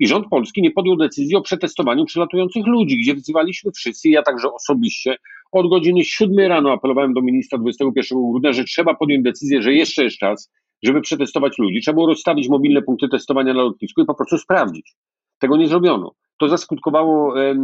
I 0.00 0.06
rząd 0.06 0.26
polski 0.28 0.62
nie 0.62 0.70
podjął 0.70 0.96
decyzji 0.96 1.36
o 1.36 1.42
przetestowaniu 1.42 2.04
przylatujących 2.04 2.66
ludzi, 2.66 2.98
gdzie 2.98 3.14
wzywaliśmy 3.14 3.72
wszyscy, 3.72 4.08
ja 4.08 4.22
także 4.22 4.52
osobiście, 4.52 5.16
od 5.52 5.70
godziny 5.70 6.04
7 6.04 6.38
rano 6.48 6.72
apelowałem 6.72 7.14
do 7.14 7.22
ministra 7.22 7.58
21 7.58 8.18
grudnia, 8.30 8.52
że 8.52 8.64
trzeba 8.64 8.94
podjąć 8.94 9.24
decyzję, 9.24 9.62
że 9.62 9.74
jeszcze 9.74 10.04
jest 10.04 10.16
czas, 10.16 10.52
żeby 10.82 11.00
przetestować 11.00 11.58
ludzi. 11.58 11.80
Trzeba 11.80 11.94
było 11.94 12.06
rozstawić 12.06 12.48
mobilne 12.48 12.82
punkty 12.82 13.08
testowania 13.08 13.54
na 13.54 13.62
lotnisku 13.62 14.02
i 14.02 14.06
po 14.06 14.14
prostu 14.14 14.38
sprawdzić. 14.38 14.94
Tego 15.38 15.56
nie 15.56 15.68
zrobiono. 15.68 16.12
To 16.38 16.48
zaskutkowało 16.48 17.42
e, 17.42 17.54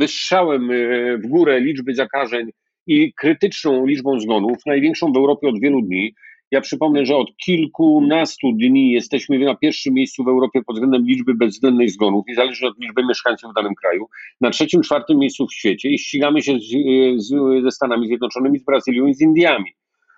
wystrzałem 0.00 0.70
e, 0.70 0.74
w 1.18 1.26
górę 1.26 1.60
liczby 1.60 1.94
zakażeń 1.94 2.50
i 2.86 3.12
krytyczną 3.12 3.86
liczbą 3.86 4.20
zgonów, 4.20 4.56
największą 4.66 5.12
w 5.12 5.16
Europie 5.16 5.48
od 5.48 5.60
wielu 5.60 5.82
dni. 5.82 6.14
Ja 6.50 6.60
przypomnę, 6.60 7.06
że 7.06 7.16
od 7.16 7.36
kilkunastu 7.36 8.52
dni 8.52 8.92
jesteśmy 8.92 9.38
na 9.38 9.54
pierwszym 9.54 9.94
miejscu 9.94 10.24
w 10.24 10.28
Europie 10.28 10.62
pod 10.66 10.76
względem 10.76 11.06
liczby 11.06 11.34
bezwzględnych 11.34 11.90
zgonów, 11.90 12.24
niezależnie 12.28 12.68
od 12.68 12.78
liczby 12.78 13.04
mieszkańców 13.04 13.50
w 13.50 13.54
danym 13.54 13.74
kraju. 13.74 14.08
Na 14.40 14.50
trzecim, 14.50 14.82
czwartym 14.82 15.18
miejscu 15.18 15.46
w 15.46 15.54
świecie 15.54 15.88
i 15.88 15.98
ścigamy 15.98 16.42
się 16.42 16.58
z, 16.58 16.70
z, 17.16 17.62
ze 17.62 17.70
Stanami 17.70 18.06
Zjednoczonymi, 18.06 18.58
z 18.58 18.64
Brazylią 18.64 19.06
i 19.06 19.14
z 19.14 19.20
Indiami. 19.20 19.70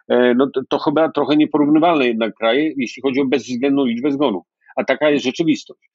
E, 0.09 0.35
no 0.35 0.51
to, 0.55 0.61
to 0.69 0.79
chyba 0.79 1.09
trochę 1.09 1.37
nieporównywalne 1.37 2.07
jednak 2.07 2.35
kraje, 2.35 2.73
jeśli 2.77 3.03
chodzi 3.03 3.21
o 3.21 3.25
bezwzględną 3.25 3.85
liczbę 3.85 4.13
zgonów. 4.13 4.45
A 4.77 4.85
taka 4.85 5.11
jest 5.11 5.25
rzeczywistość. 5.25 5.91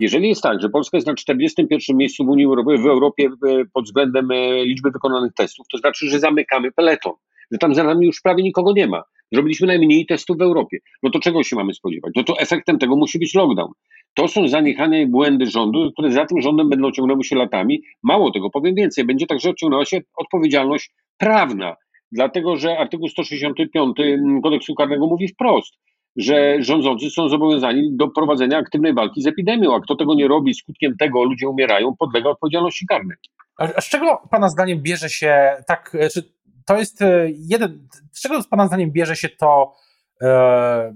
Jeżeli 0.00 0.28
jest 0.28 0.42
tak, 0.42 0.62
że 0.62 0.68
Polska 0.68 0.96
jest 0.96 1.06
na 1.06 1.14
41 1.14 1.96
miejscu 1.96 2.24
w 2.24 2.28
Unii 2.28 2.44
Europejskiej, 2.44 2.88
w 2.88 2.90
Europie 2.90 3.30
pod 3.72 3.84
względem 3.84 4.30
e, 4.30 4.64
liczby 4.64 4.90
wykonanych 4.90 5.32
testów, 5.34 5.66
to 5.72 5.78
znaczy, 5.78 6.10
że 6.10 6.18
zamykamy 6.18 6.72
peleton, 6.72 7.12
że 7.52 7.58
tam 7.58 7.74
za 7.74 7.84
nami 7.84 8.06
już 8.06 8.20
prawie 8.20 8.42
nikogo 8.42 8.72
nie 8.72 8.86
ma. 8.86 9.02
Zrobiliśmy 9.32 9.66
najmniej 9.66 10.06
testów 10.06 10.38
w 10.38 10.42
Europie. 10.42 10.78
No 11.02 11.10
to 11.10 11.20
czego 11.20 11.42
się 11.42 11.56
mamy 11.56 11.74
spodziewać? 11.74 12.12
No 12.16 12.24
to 12.24 12.38
efektem 12.38 12.78
tego 12.78 12.96
musi 12.96 13.18
być 13.18 13.34
lockdown. 13.34 13.72
To 14.14 14.28
są 14.28 14.48
zaniechania 14.48 15.00
i 15.00 15.06
błędy 15.06 15.46
rządu, 15.46 15.92
które 15.92 16.12
za 16.12 16.26
tym 16.26 16.40
rządem 16.40 16.68
będą 16.68 16.92
ciągnęły 16.92 17.24
się 17.24 17.36
latami. 17.36 17.82
Mało 18.02 18.32
tego, 18.32 18.50
powiem 18.50 18.74
więcej, 18.74 19.04
będzie 19.04 19.26
także 19.26 19.54
ciągnęła 19.54 19.84
się 19.84 20.00
odpowiedzialność 20.16 20.90
prawna, 21.18 21.76
dlatego 22.12 22.56
że 22.56 22.78
artykuł 22.78 23.08
165 23.08 23.96
kodeksu 24.42 24.74
karnego 24.74 25.06
mówi 25.06 25.28
wprost, 25.28 25.74
że 26.16 26.56
rządzący 26.62 27.10
są 27.10 27.28
zobowiązani 27.28 27.96
do 27.96 28.08
prowadzenia 28.08 28.58
aktywnej 28.58 28.94
walki 28.94 29.22
z 29.22 29.26
epidemią, 29.26 29.74
a 29.74 29.80
kto 29.80 29.96
tego 29.96 30.14
nie 30.14 30.28
robi, 30.28 30.54
skutkiem 30.54 30.96
tego 30.96 31.24
ludzie 31.24 31.48
umierają, 31.48 31.96
podlega 31.98 32.30
odpowiedzialności 32.30 32.86
karnej. 32.86 33.16
A 33.58 33.80
z 33.80 33.88
czego 33.88 34.22
Pana 34.30 34.48
zdaniem 34.48 34.82
bierze 34.82 35.08
się 35.08 35.50
tak, 35.66 35.96
czy 36.14 36.35
to 36.66 36.78
jest 36.78 37.02
e, 37.02 37.26
jeden, 37.30 37.88
z 38.12 38.20
czego 38.20 38.42
z 38.42 38.48
Pana 38.48 38.66
zdaniem 38.66 38.90
bierze 38.90 39.16
się 39.16 39.28
to 39.28 39.74
e, 40.22 40.94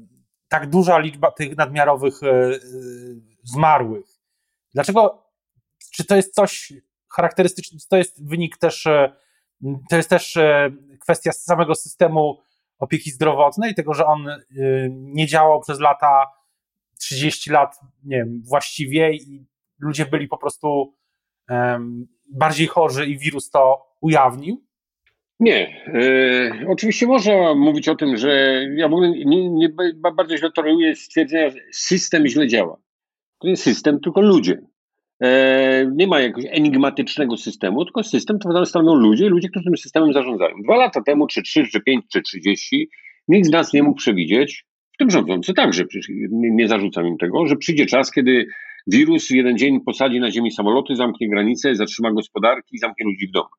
tak 0.48 0.70
duża 0.70 0.98
liczba 0.98 1.30
tych 1.30 1.56
nadmiarowych 1.56 2.22
e, 2.22 2.50
zmarłych? 3.42 4.06
Dlaczego, 4.74 5.24
czy 5.94 6.04
to 6.04 6.16
jest 6.16 6.34
coś 6.34 6.72
charakterystyczne, 7.12 7.78
to 7.90 7.96
jest 7.96 8.28
wynik 8.28 8.58
też, 8.58 8.86
e, 8.86 9.12
to 9.90 9.96
jest 9.96 10.10
też 10.10 10.36
e, 10.36 10.70
kwestia 11.00 11.32
samego 11.32 11.74
systemu 11.74 12.38
opieki 12.78 13.10
zdrowotnej, 13.10 13.74
tego, 13.74 13.94
że 13.94 14.06
on 14.06 14.28
nie 14.90 15.26
działał 15.26 15.60
przez 15.60 15.80
lata 15.80 16.26
30 16.98 17.50
lat, 17.50 17.80
nie 18.04 18.16
wiem, 18.16 18.42
właściwie 18.44 19.14
i 19.14 19.46
ludzie 19.78 20.06
byli 20.06 20.28
po 20.28 20.38
prostu 20.38 20.96
bardziej 22.30 22.66
chorzy 22.66 23.06
i 23.06 23.18
wirus 23.18 23.50
to 23.50 23.86
ujawnił? 24.00 24.69
Nie. 25.40 25.84
E, 25.86 26.66
oczywiście 26.68 27.06
można 27.06 27.54
mówić 27.54 27.88
o 27.88 27.94
tym, 27.94 28.16
że 28.16 28.62
ja 28.76 28.88
w 28.88 28.92
ogóle 28.92 29.10
nie, 29.10 29.50
nie, 29.50 29.68
bardzo 30.14 30.36
źle 30.36 30.50
toleruję 30.52 30.96
stwierdzenia, 30.96 31.50
że 31.50 31.58
system 31.72 32.26
źle 32.26 32.48
działa. 32.48 32.76
To 33.38 33.48
nie 33.48 33.56
system, 33.56 34.00
tylko 34.00 34.20
ludzie. 34.20 34.62
E, 35.22 35.90
nie 35.94 36.06
ma 36.06 36.20
jakiegoś 36.20 36.44
enigmatycznego 36.48 37.36
systemu, 37.36 37.84
tylko 37.84 38.02
system 38.02 38.38
to 38.38 38.66
stanowią 38.66 38.94
ludzie 38.94 39.28
ludzie, 39.28 39.48
którzy 39.48 39.64
tym 39.64 39.76
systemem 39.76 40.12
zarządzają. 40.12 40.54
Dwa 40.64 40.76
lata 40.76 41.02
temu, 41.02 41.26
czy 41.26 41.42
trzy, 41.42 41.66
czy 41.66 41.80
pięć, 41.80 42.04
czy 42.12 42.22
trzydzieści, 42.22 42.90
nikt 43.28 43.48
z 43.48 43.50
nas 43.50 43.72
nie 43.72 43.82
mógł 43.82 43.96
przewidzieć, 43.96 44.66
w 44.94 44.96
tym 44.98 45.10
rządzący 45.10 45.54
także, 45.54 45.84
nie, 46.30 46.50
nie 46.50 46.68
zarzucam 46.68 47.06
im 47.06 47.18
tego, 47.18 47.46
że 47.46 47.56
przyjdzie 47.56 47.86
czas, 47.86 48.10
kiedy 48.10 48.46
wirus 48.86 49.28
w 49.28 49.30
jeden 49.30 49.58
dzień 49.58 49.80
posadzi 49.80 50.20
na 50.20 50.30
ziemi 50.30 50.50
samoloty, 50.50 50.96
zamknie 50.96 51.28
granice, 51.28 51.74
zatrzyma 51.74 52.12
gospodarki 52.12 52.76
i 52.76 52.78
zamknie 52.78 53.06
ludzi 53.06 53.28
w 53.28 53.30
domach. 53.30 53.58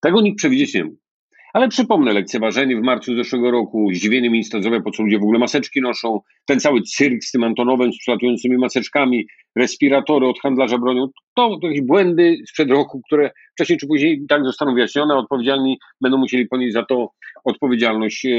Tego 0.00 0.20
nikt 0.20 0.38
przewidzieć 0.38 0.74
nie 0.74 0.84
mógł. 0.84 1.02
Ale 1.52 1.68
przypomnę 1.68 2.12
lekceważenie 2.12 2.76
w 2.76 2.82
marcu 2.82 3.16
zeszłego 3.16 3.50
roku, 3.50 3.88
zdziwienie 3.92 4.42
zdrowia, 4.44 4.80
po 4.80 4.90
co 4.90 5.02
ludzie 5.02 5.18
w 5.18 5.22
ogóle 5.22 5.38
maseczki 5.38 5.80
noszą, 5.80 6.20
ten 6.46 6.60
cały 6.60 6.82
cyrk 6.82 7.24
z 7.24 7.30
tym 7.30 7.44
Antonowem, 7.44 7.92
z 7.92 7.98
przelatującymi 7.98 8.58
maseczkami, 8.58 9.26
respiratory 9.56 10.26
od 10.26 10.40
handlarza 10.40 10.78
bronią, 10.78 11.08
to, 11.34 11.58
to 11.62 11.66
jakieś 11.66 11.82
błędy 11.82 12.36
sprzed 12.48 12.70
roku, 12.70 13.00
które 13.06 13.30
wcześniej 13.52 13.78
czy 13.78 13.86
później 13.86 14.26
tak 14.28 14.44
zostaną 14.44 14.74
wyjaśnione, 14.74 15.14
odpowiedzialni 15.14 15.78
będą 16.00 16.18
musieli 16.18 16.48
ponieść 16.48 16.74
za 16.74 16.84
to 16.84 17.08
odpowiedzialność 17.44 18.26
e, 18.26 18.30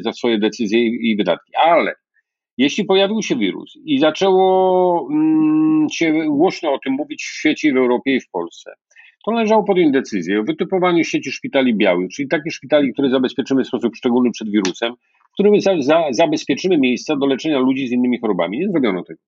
za 0.00 0.12
swoje 0.12 0.38
decyzje 0.38 0.80
i 0.80 1.16
wydatki. 1.16 1.52
Ale 1.64 1.94
jeśli 2.58 2.84
pojawił 2.84 3.22
się 3.22 3.36
wirus 3.36 3.78
i 3.84 3.98
zaczęło 3.98 5.08
mm, 5.10 5.88
się 5.90 6.12
głośno 6.28 6.72
o 6.72 6.78
tym 6.78 6.92
mówić 6.92 7.22
w 7.22 7.38
świecie, 7.38 7.72
w 7.72 7.76
Europie 7.76 8.16
i 8.16 8.20
w 8.20 8.30
Polsce, 8.30 8.74
to 9.24 9.32
należało 9.32 9.64
podjąć 9.64 9.92
decyzję 9.92 10.40
o 10.40 10.44
wytypowaniu 10.44 11.04
sieci 11.04 11.32
szpitali 11.32 11.74
białych, 11.74 12.10
czyli 12.10 12.28
takich 12.28 12.52
szpitali, 12.52 12.92
które 12.92 13.10
zabezpieczymy 13.10 13.64
w 13.64 13.66
sposób 13.66 13.96
szczególny 13.96 14.30
przed 14.30 14.50
wirusem, 14.50 14.94
w 15.30 15.32
którym 15.34 15.60
za, 15.60 15.70
za, 15.80 16.04
zabezpieczymy 16.10 16.78
miejsca 16.78 17.16
do 17.16 17.26
leczenia 17.26 17.58
ludzi 17.58 17.88
z 17.88 17.92
innymi 17.92 18.20
chorobami. 18.20 18.58
Nie 18.58 18.68
zrobiono 18.68 19.02
tego. 19.02 19.20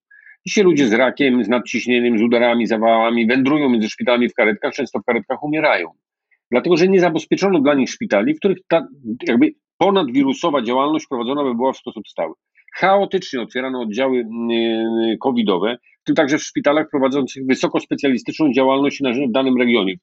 Dzisiaj 0.46 0.64
ludzie 0.64 0.88
z 0.88 0.92
rakiem, 0.92 1.44
z 1.44 1.48
nadciśnieniem, 1.48 2.18
z 2.18 2.22
udarami, 2.22 2.66
zawałami 2.66 3.26
wędrują 3.26 3.68
między 3.68 3.88
szpitalami 3.88 4.28
w 4.28 4.34
karetkach, 4.34 4.74
często 4.74 4.98
w 4.98 5.04
karetkach 5.04 5.42
umierają. 5.42 5.90
Dlatego, 6.50 6.76
że 6.76 6.88
nie 6.88 7.00
zabezpieczono 7.00 7.60
dla 7.60 7.74
nich 7.74 7.90
szpitali, 7.90 8.34
w 8.34 8.38
których 8.38 8.58
ta 8.68 8.86
jakby 9.28 9.54
ponadwirusowa 9.78 10.62
działalność 10.62 11.06
prowadzona 11.06 11.44
by 11.44 11.54
była 11.54 11.72
w 11.72 11.76
sposób 11.76 12.08
stały. 12.08 12.34
Chaotycznie 12.76 13.40
otwierano 13.40 13.80
oddziały 13.80 14.18
mm, 14.18 15.16
covidowe, 15.20 15.78
w 16.02 16.04
tym 16.04 16.14
także 16.14 16.38
w 16.38 16.42
szpitalach 16.42 16.90
prowadzących 16.90 17.46
wysokospecjalistyczną 17.46 18.52
działalność 18.52 19.02
w 19.02 19.32
danym 19.32 19.58
regionie. 19.58 19.94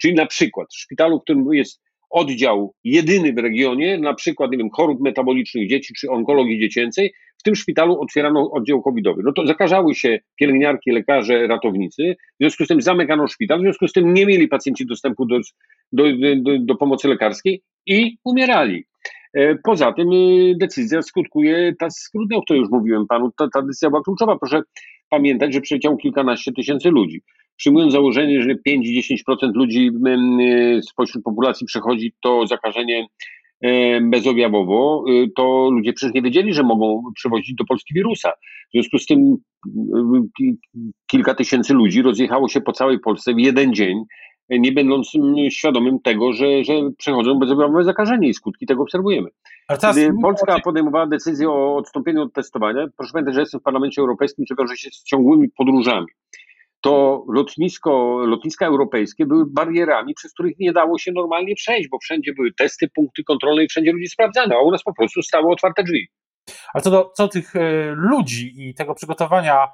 Czyli 0.00 0.14
na 0.14 0.26
przykład 0.26 0.68
w 0.70 0.78
szpitalu, 0.78 1.18
w 1.18 1.22
którym 1.22 1.52
jest 1.52 1.82
oddział 2.10 2.74
jedyny 2.84 3.32
w 3.32 3.38
regionie, 3.38 3.98
na 3.98 4.14
przykład 4.14 4.50
nie 4.50 4.58
wiem, 4.58 4.70
chorób 4.70 5.00
metabolicznych 5.00 5.68
dzieci 5.68 5.94
czy 5.94 6.10
onkologii 6.10 6.60
dziecięcej, 6.60 7.12
w 7.38 7.42
tym 7.42 7.54
szpitalu 7.54 8.00
otwierano 8.00 8.50
oddział 8.50 8.82
covidowy. 8.82 9.22
No 9.24 9.32
to 9.32 9.46
zakażały 9.46 9.94
się 9.94 10.18
pielęgniarki, 10.36 10.90
lekarze, 10.90 11.46
ratownicy, 11.46 12.16
w 12.34 12.42
związku 12.42 12.64
z 12.64 12.68
tym 12.68 12.80
zamykano 12.80 13.28
szpital, 13.28 13.58
w 13.58 13.62
związku 13.62 13.88
z 13.88 13.92
tym 13.92 14.14
nie 14.14 14.26
mieli 14.26 14.48
pacjenci 14.48 14.86
dostępu 14.86 15.26
do, 15.26 15.38
do, 15.92 16.04
do, 16.36 16.58
do 16.58 16.74
pomocy 16.74 17.08
lekarskiej 17.08 17.62
i 17.86 18.16
umierali. 18.24 18.84
E, 19.32 19.54
poza 19.54 19.92
tym 19.92 20.08
e, 20.12 20.14
decyzja 20.54 21.02
skutkuje, 21.02 21.74
ta 21.78 21.88
grudnia, 22.14 22.36
o 22.36 22.42
której 22.42 22.60
już 22.60 22.70
mówiłem 22.70 23.06
panu, 23.06 23.30
ta, 23.38 23.48
ta 23.54 23.62
decyzja 23.62 23.90
była 23.90 24.02
kluczowa. 24.02 24.38
Proszę 24.38 24.62
pamiętać, 25.10 25.54
że 25.54 25.60
przyleciało 25.60 25.96
kilkanaście 25.96 26.52
tysięcy 26.52 26.90
ludzi. 26.90 27.22
Przyjmując 27.56 27.92
założenie, 27.92 28.42
że 28.42 28.50
5-10% 28.68 29.54
ludzi 29.54 29.90
e, 30.06 30.82
spośród 30.82 31.24
populacji 31.24 31.66
przechodzi 31.66 32.12
to 32.22 32.46
zakażenie 32.46 33.06
bezobjawowo, 34.02 35.04
to 35.36 35.70
ludzie 35.70 35.92
przecież 35.92 36.14
nie 36.14 36.22
wiedzieli, 36.22 36.54
że 36.54 36.62
mogą 36.62 37.02
przywozić 37.14 37.54
do 37.54 37.64
Polski 37.64 37.94
wirusa. 37.94 38.30
W 38.68 38.72
związku 38.72 38.98
z 38.98 39.06
tym 39.06 39.36
kilka 41.06 41.34
tysięcy 41.34 41.74
ludzi 41.74 42.02
rozjechało 42.02 42.48
się 42.48 42.60
po 42.60 42.72
całej 42.72 43.00
Polsce 43.00 43.34
w 43.34 43.38
jeden 43.38 43.74
dzień 43.74 44.04
nie 44.58 44.72
będąc 44.72 45.14
mm, 45.14 45.50
świadomym 45.50 46.00
tego, 46.00 46.32
że, 46.32 46.64
że 46.64 46.72
przechodzą 46.98 47.38
bezobjawowe 47.38 47.84
zakażenie 47.84 48.28
i 48.28 48.34
skutki 48.34 48.66
tego 48.66 48.82
obserwujemy. 48.82 49.28
Kiedy 49.80 50.12
Polska 50.22 50.60
podejmowała 50.60 51.06
decyzję 51.06 51.50
o 51.50 51.76
odstąpieniu 51.76 52.22
od 52.22 52.32
testowania, 52.32 52.86
proszę 52.96 53.12
pamiętać, 53.12 53.34
że 53.34 53.40
jestem 53.40 53.60
w 53.60 53.62
Parlamencie 53.62 54.00
Europejskim, 54.00 54.46
co 54.46 54.54
wiąże 54.54 54.76
się 54.76 54.90
z 54.90 55.02
ciągłymi 55.02 55.48
podróżami. 55.48 56.06
To 56.80 57.24
lotnisko, 57.28 58.18
lotniska 58.26 58.66
europejskie 58.66 59.26
były 59.26 59.46
barierami, 59.46 60.14
przez 60.14 60.32
których 60.32 60.58
nie 60.58 60.72
dało 60.72 60.98
się 60.98 61.12
normalnie 61.12 61.54
przejść, 61.54 61.88
bo 61.88 61.98
wszędzie 61.98 62.32
były 62.32 62.52
testy, 62.52 62.88
punkty 62.94 63.24
kontrolne 63.24 63.64
i 63.64 63.68
wszędzie 63.68 63.92
ludzi 63.92 64.08
sprawdzano, 64.08 64.54
a 64.54 64.62
u 64.62 64.70
nas 64.70 64.82
po 64.82 64.94
prostu 64.94 65.22
stało 65.22 65.52
otwarte 65.52 65.82
drzwi. 65.82 66.08
Ale 66.74 66.82
co 66.82 66.90
do 66.90 67.10
co 67.16 67.28
tych 67.28 67.56
e, 67.56 67.92
ludzi 67.96 68.52
i 68.56 68.74
tego 68.74 68.94
przygotowania, 68.94 69.66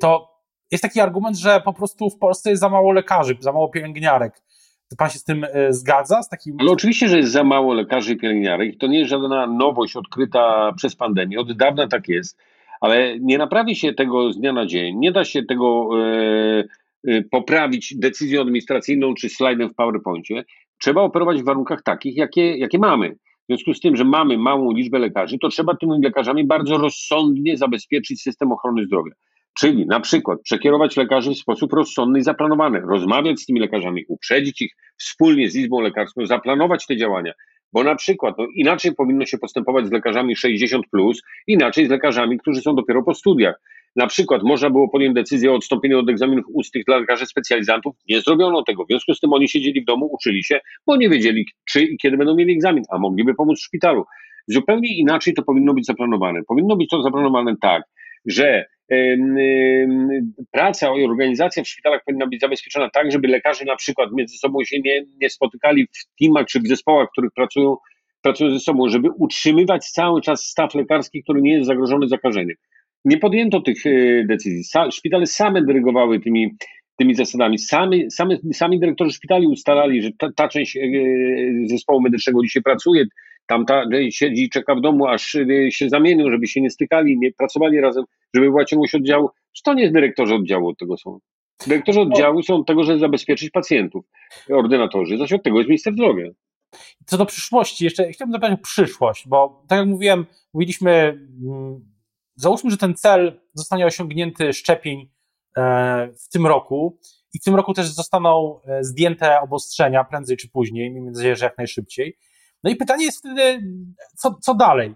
to 0.00 0.35
jest 0.70 0.82
taki 0.82 1.00
argument, 1.00 1.36
że 1.36 1.60
po 1.64 1.72
prostu 1.72 2.10
w 2.10 2.18
Polsce 2.18 2.50
jest 2.50 2.60
za 2.60 2.68
mało 2.68 2.92
lekarzy, 2.92 3.36
za 3.40 3.52
mało 3.52 3.68
pielęgniarek. 3.68 4.42
To 4.90 4.96
pan 4.96 5.10
się 5.10 5.18
z 5.18 5.24
tym 5.24 5.46
e, 5.52 5.72
zgadza? 5.72 6.22
Z 6.22 6.28
takim... 6.28 6.56
Ale 6.58 6.70
oczywiście, 6.70 7.08
że 7.08 7.16
jest 7.16 7.32
za 7.32 7.44
mało 7.44 7.74
lekarzy 7.74 8.12
i 8.12 8.16
pielęgniarek 8.16 8.78
to 8.78 8.86
nie 8.86 8.98
jest 8.98 9.10
żadna 9.10 9.46
nowość 9.46 9.96
odkryta 9.96 10.72
przez 10.76 10.96
pandemię. 10.96 11.40
Od 11.40 11.56
dawna 11.56 11.88
tak 11.88 12.08
jest, 12.08 12.38
ale 12.80 13.18
nie 13.20 13.38
naprawi 13.38 13.76
się 13.76 13.94
tego 13.94 14.32
z 14.32 14.38
dnia 14.38 14.52
na 14.52 14.66
dzień. 14.66 14.96
Nie 14.98 15.12
da 15.12 15.24
się 15.24 15.42
tego 15.42 15.88
e, 16.00 16.64
e, 17.08 17.22
poprawić 17.22 17.94
decyzją 17.96 18.40
administracyjną 18.40 19.14
czy 19.14 19.28
slajdem 19.28 19.70
w 19.70 19.74
PowerPoincie. 19.74 20.44
Trzeba 20.82 21.02
operować 21.02 21.42
w 21.42 21.44
warunkach 21.44 21.82
takich, 21.82 22.16
jakie, 22.16 22.56
jakie 22.56 22.78
mamy. 22.78 23.10
W 23.10 23.46
związku 23.48 23.74
z 23.74 23.80
tym, 23.80 23.96
że 23.96 24.04
mamy 24.04 24.38
małą 24.38 24.72
liczbę 24.72 24.98
lekarzy, 24.98 25.38
to 25.38 25.48
trzeba 25.48 25.76
tymi 25.76 26.02
lekarzami 26.02 26.46
bardzo 26.46 26.78
rozsądnie 26.78 27.56
zabezpieczyć 27.56 28.22
system 28.22 28.52
ochrony 28.52 28.84
zdrowia. 28.84 29.12
Czyli 29.58 29.86
na 29.86 30.00
przykład 30.00 30.40
przekierować 30.42 30.96
lekarzy 30.96 31.30
w 31.30 31.38
sposób 31.38 31.72
rozsądny 31.72 32.18
i 32.18 32.22
zaplanowany, 32.22 32.80
rozmawiać 32.80 33.40
z 33.40 33.46
tymi 33.46 33.60
lekarzami, 33.60 34.04
uprzedzić 34.08 34.62
ich 34.62 34.76
wspólnie 34.98 35.50
z 35.50 35.56
Izbą 35.56 35.80
Lekarską, 35.80 36.26
zaplanować 36.26 36.86
te 36.86 36.96
działania. 36.96 37.32
Bo 37.72 37.84
na 37.84 37.94
przykład 37.94 38.34
no, 38.38 38.46
inaczej 38.54 38.94
powinno 38.94 39.26
się 39.26 39.38
postępować 39.38 39.86
z 39.86 39.92
lekarzami 39.92 40.36
60, 40.36 40.86
plus, 40.90 41.22
inaczej 41.46 41.86
z 41.86 41.90
lekarzami, 41.90 42.38
którzy 42.38 42.60
są 42.60 42.74
dopiero 42.74 43.02
po 43.02 43.14
studiach. 43.14 43.60
Na 43.96 44.06
przykład 44.06 44.42
można 44.42 44.70
było 44.70 44.88
podjąć 44.88 45.14
decyzję 45.14 45.52
o 45.52 45.54
odstąpieniu 45.54 45.98
od 45.98 46.10
egzaminów 46.10 46.44
ustnych 46.52 46.84
dla 46.84 46.96
lekarzy 46.96 47.26
specjalizantów. 47.26 47.96
Nie 48.08 48.20
zrobiono 48.20 48.62
tego. 48.62 48.84
W 48.84 48.88
związku 48.88 49.14
z 49.14 49.20
tym 49.20 49.32
oni 49.32 49.48
siedzieli 49.48 49.82
w 49.82 49.84
domu, 49.84 50.08
uczyli 50.12 50.44
się, 50.44 50.60
bo 50.86 50.96
nie 50.96 51.08
wiedzieli, 51.08 51.46
czy 51.70 51.82
i 51.82 51.96
kiedy 51.98 52.16
będą 52.16 52.34
mieli 52.34 52.52
egzamin, 52.52 52.84
a 52.90 52.98
mogliby 52.98 53.34
pomóc 53.34 53.58
w 53.60 53.64
szpitalu. 53.64 54.04
Zupełnie 54.48 54.98
inaczej 54.98 55.34
to 55.34 55.42
powinno 55.42 55.74
być 55.74 55.86
zaplanowane. 55.86 56.40
Powinno 56.48 56.76
być 56.76 56.88
to 56.90 57.02
zaplanowane 57.02 57.54
tak, 57.60 57.82
że 58.26 58.64
praca 60.50 60.96
i 60.96 61.04
organizacja 61.04 61.62
w 61.62 61.68
szpitalach 61.68 62.04
powinna 62.04 62.26
być 62.26 62.40
zabezpieczona 62.40 62.90
tak, 62.90 63.12
żeby 63.12 63.28
lekarze 63.28 63.64
na 63.64 63.76
przykład 63.76 64.10
między 64.12 64.36
sobą 64.38 64.64
się 64.64 64.76
nie, 64.84 65.04
nie 65.20 65.30
spotykali 65.30 65.86
w 65.86 66.18
teamach 66.20 66.46
czy 66.46 66.60
w 66.60 66.68
zespołach, 66.68 67.08
w 67.08 67.12
których 67.12 67.30
pracują, 67.34 67.76
pracują 68.22 68.50
ze 68.50 68.60
sobą, 68.60 68.88
żeby 68.88 69.08
utrzymywać 69.18 69.90
cały 69.90 70.20
czas 70.20 70.44
staw 70.44 70.74
lekarski, 70.74 71.22
który 71.22 71.42
nie 71.42 71.52
jest 71.52 71.66
zagrożony 71.66 72.08
zakażeniem. 72.08 72.56
Nie 73.04 73.18
podjęto 73.18 73.60
tych 73.60 73.86
e, 73.86 73.90
decyzji. 74.24 74.62
Szpitale 74.90 75.26
same 75.26 75.62
dyrygowały 75.62 76.20
tymi, 76.20 76.50
tymi 76.96 77.14
zasadami. 77.14 77.58
Sami, 77.58 78.10
sami, 78.10 78.36
sami 78.52 78.80
dyrektorzy 78.80 79.12
szpitali 79.12 79.46
ustalali, 79.46 80.02
że 80.02 80.10
ta, 80.18 80.32
ta 80.36 80.48
część 80.48 80.76
e, 80.76 80.80
zespołu 81.66 82.00
medycznego 82.00 82.42
dzisiaj 82.42 82.62
pracuje, 82.62 83.04
tamta 83.46 83.82
siedzi 84.10 84.44
i 84.44 84.50
czeka 84.50 84.74
w 84.74 84.80
domu, 84.80 85.06
aż 85.06 85.34
e, 85.34 85.70
się 85.70 85.88
zamienią, 85.88 86.30
żeby 86.30 86.46
się 86.46 86.60
nie 86.60 86.70
stykali, 86.70 87.18
nie 87.18 87.32
pracowali 87.32 87.80
razem, 87.80 88.04
żeby 88.34 88.46
była 88.46 88.64
ciągłość 88.64 88.94
oddziału. 88.94 89.30
Czy 89.52 89.62
to 89.62 89.74
nie 89.74 89.82
jest 89.82 89.94
dyrektorzy 89.94 90.34
oddziału 90.34 90.68
od 90.68 90.78
tego 90.78 90.96
są? 90.96 91.18
Dyrektorzy 91.66 92.00
oddziału 92.00 92.42
są 92.42 92.54
od 92.54 92.66
tego, 92.66 92.84
żeby 92.84 92.98
zabezpieczyć 92.98 93.50
pacjentów, 93.50 94.04
ordynatorzy, 94.50 95.18
zaś 95.18 95.32
od 95.32 95.42
tego 95.42 95.58
jest 95.58 95.68
minister 95.68 95.92
zdrowia. 95.92 96.26
Co 97.06 97.18
do 97.18 97.26
przyszłości, 97.26 97.84
jeszcze 97.84 98.12
chciałbym 98.12 98.32
zapytać 98.32 98.58
o 98.58 98.62
przyszłość, 98.62 99.28
bo 99.28 99.64
tak 99.68 99.78
jak 99.78 99.88
mówiłem, 99.88 100.26
mówiliśmy, 100.54 100.90
mm, 100.90 101.96
załóżmy, 102.34 102.70
że 102.70 102.76
ten 102.76 102.94
cel 102.94 103.40
zostanie 103.54 103.86
osiągnięty 103.86 104.52
szczepień 104.52 105.10
e, 105.56 106.08
w 106.24 106.28
tym 106.28 106.46
roku 106.46 106.98
i 107.34 107.38
w 107.38 107.42
tym 107.42 107.54
roku 107.54 107.74
też 107.74 107.86
zostaną 107.86 108.60
e, 108.64 108.84
zdjęte 108.84 109.40
obostrzenia 109.40 110.04
prędzej 110.04 110.36
czy 110.36 110.48
później, 110.48 110.90
miejmy 110.90 111.10
nadzieję, 111.10 111.36
że 111.36 111.44
jak 111.44 111.58
najszybciej. 111.58 112.16
No 112.66 112.72
i 112.72 112.76
pytanie 112.76 113.04
jest 113.04 113.18
wtedy, 113.18 113.60
co, 114.16 114.34
co 114.40 114.54
dalej? 114.54 114.94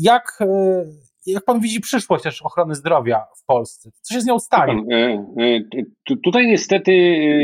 Jak, 0.00 0.38
e, 0.40 0.84
jak 1.26 1.44
pan 1.44 1.60
widzi 1.60 1.80
przyszłość 1.80 2.22
też 2.22 2.42
ochrony 2.42 2.74
zdrowia 2.74 3.24
w 3.42 3.46
Polsce? 3.46 3.90
Co 4.02 4.14
się 4.14 4.20
z 4.20 4.26
nią 4.26 4.38
stanie? 4.38 4.82
E, 4.92 4.96
e, 5.42 6.16
tutaj 6.24 6.46
niestety 6.46 6.92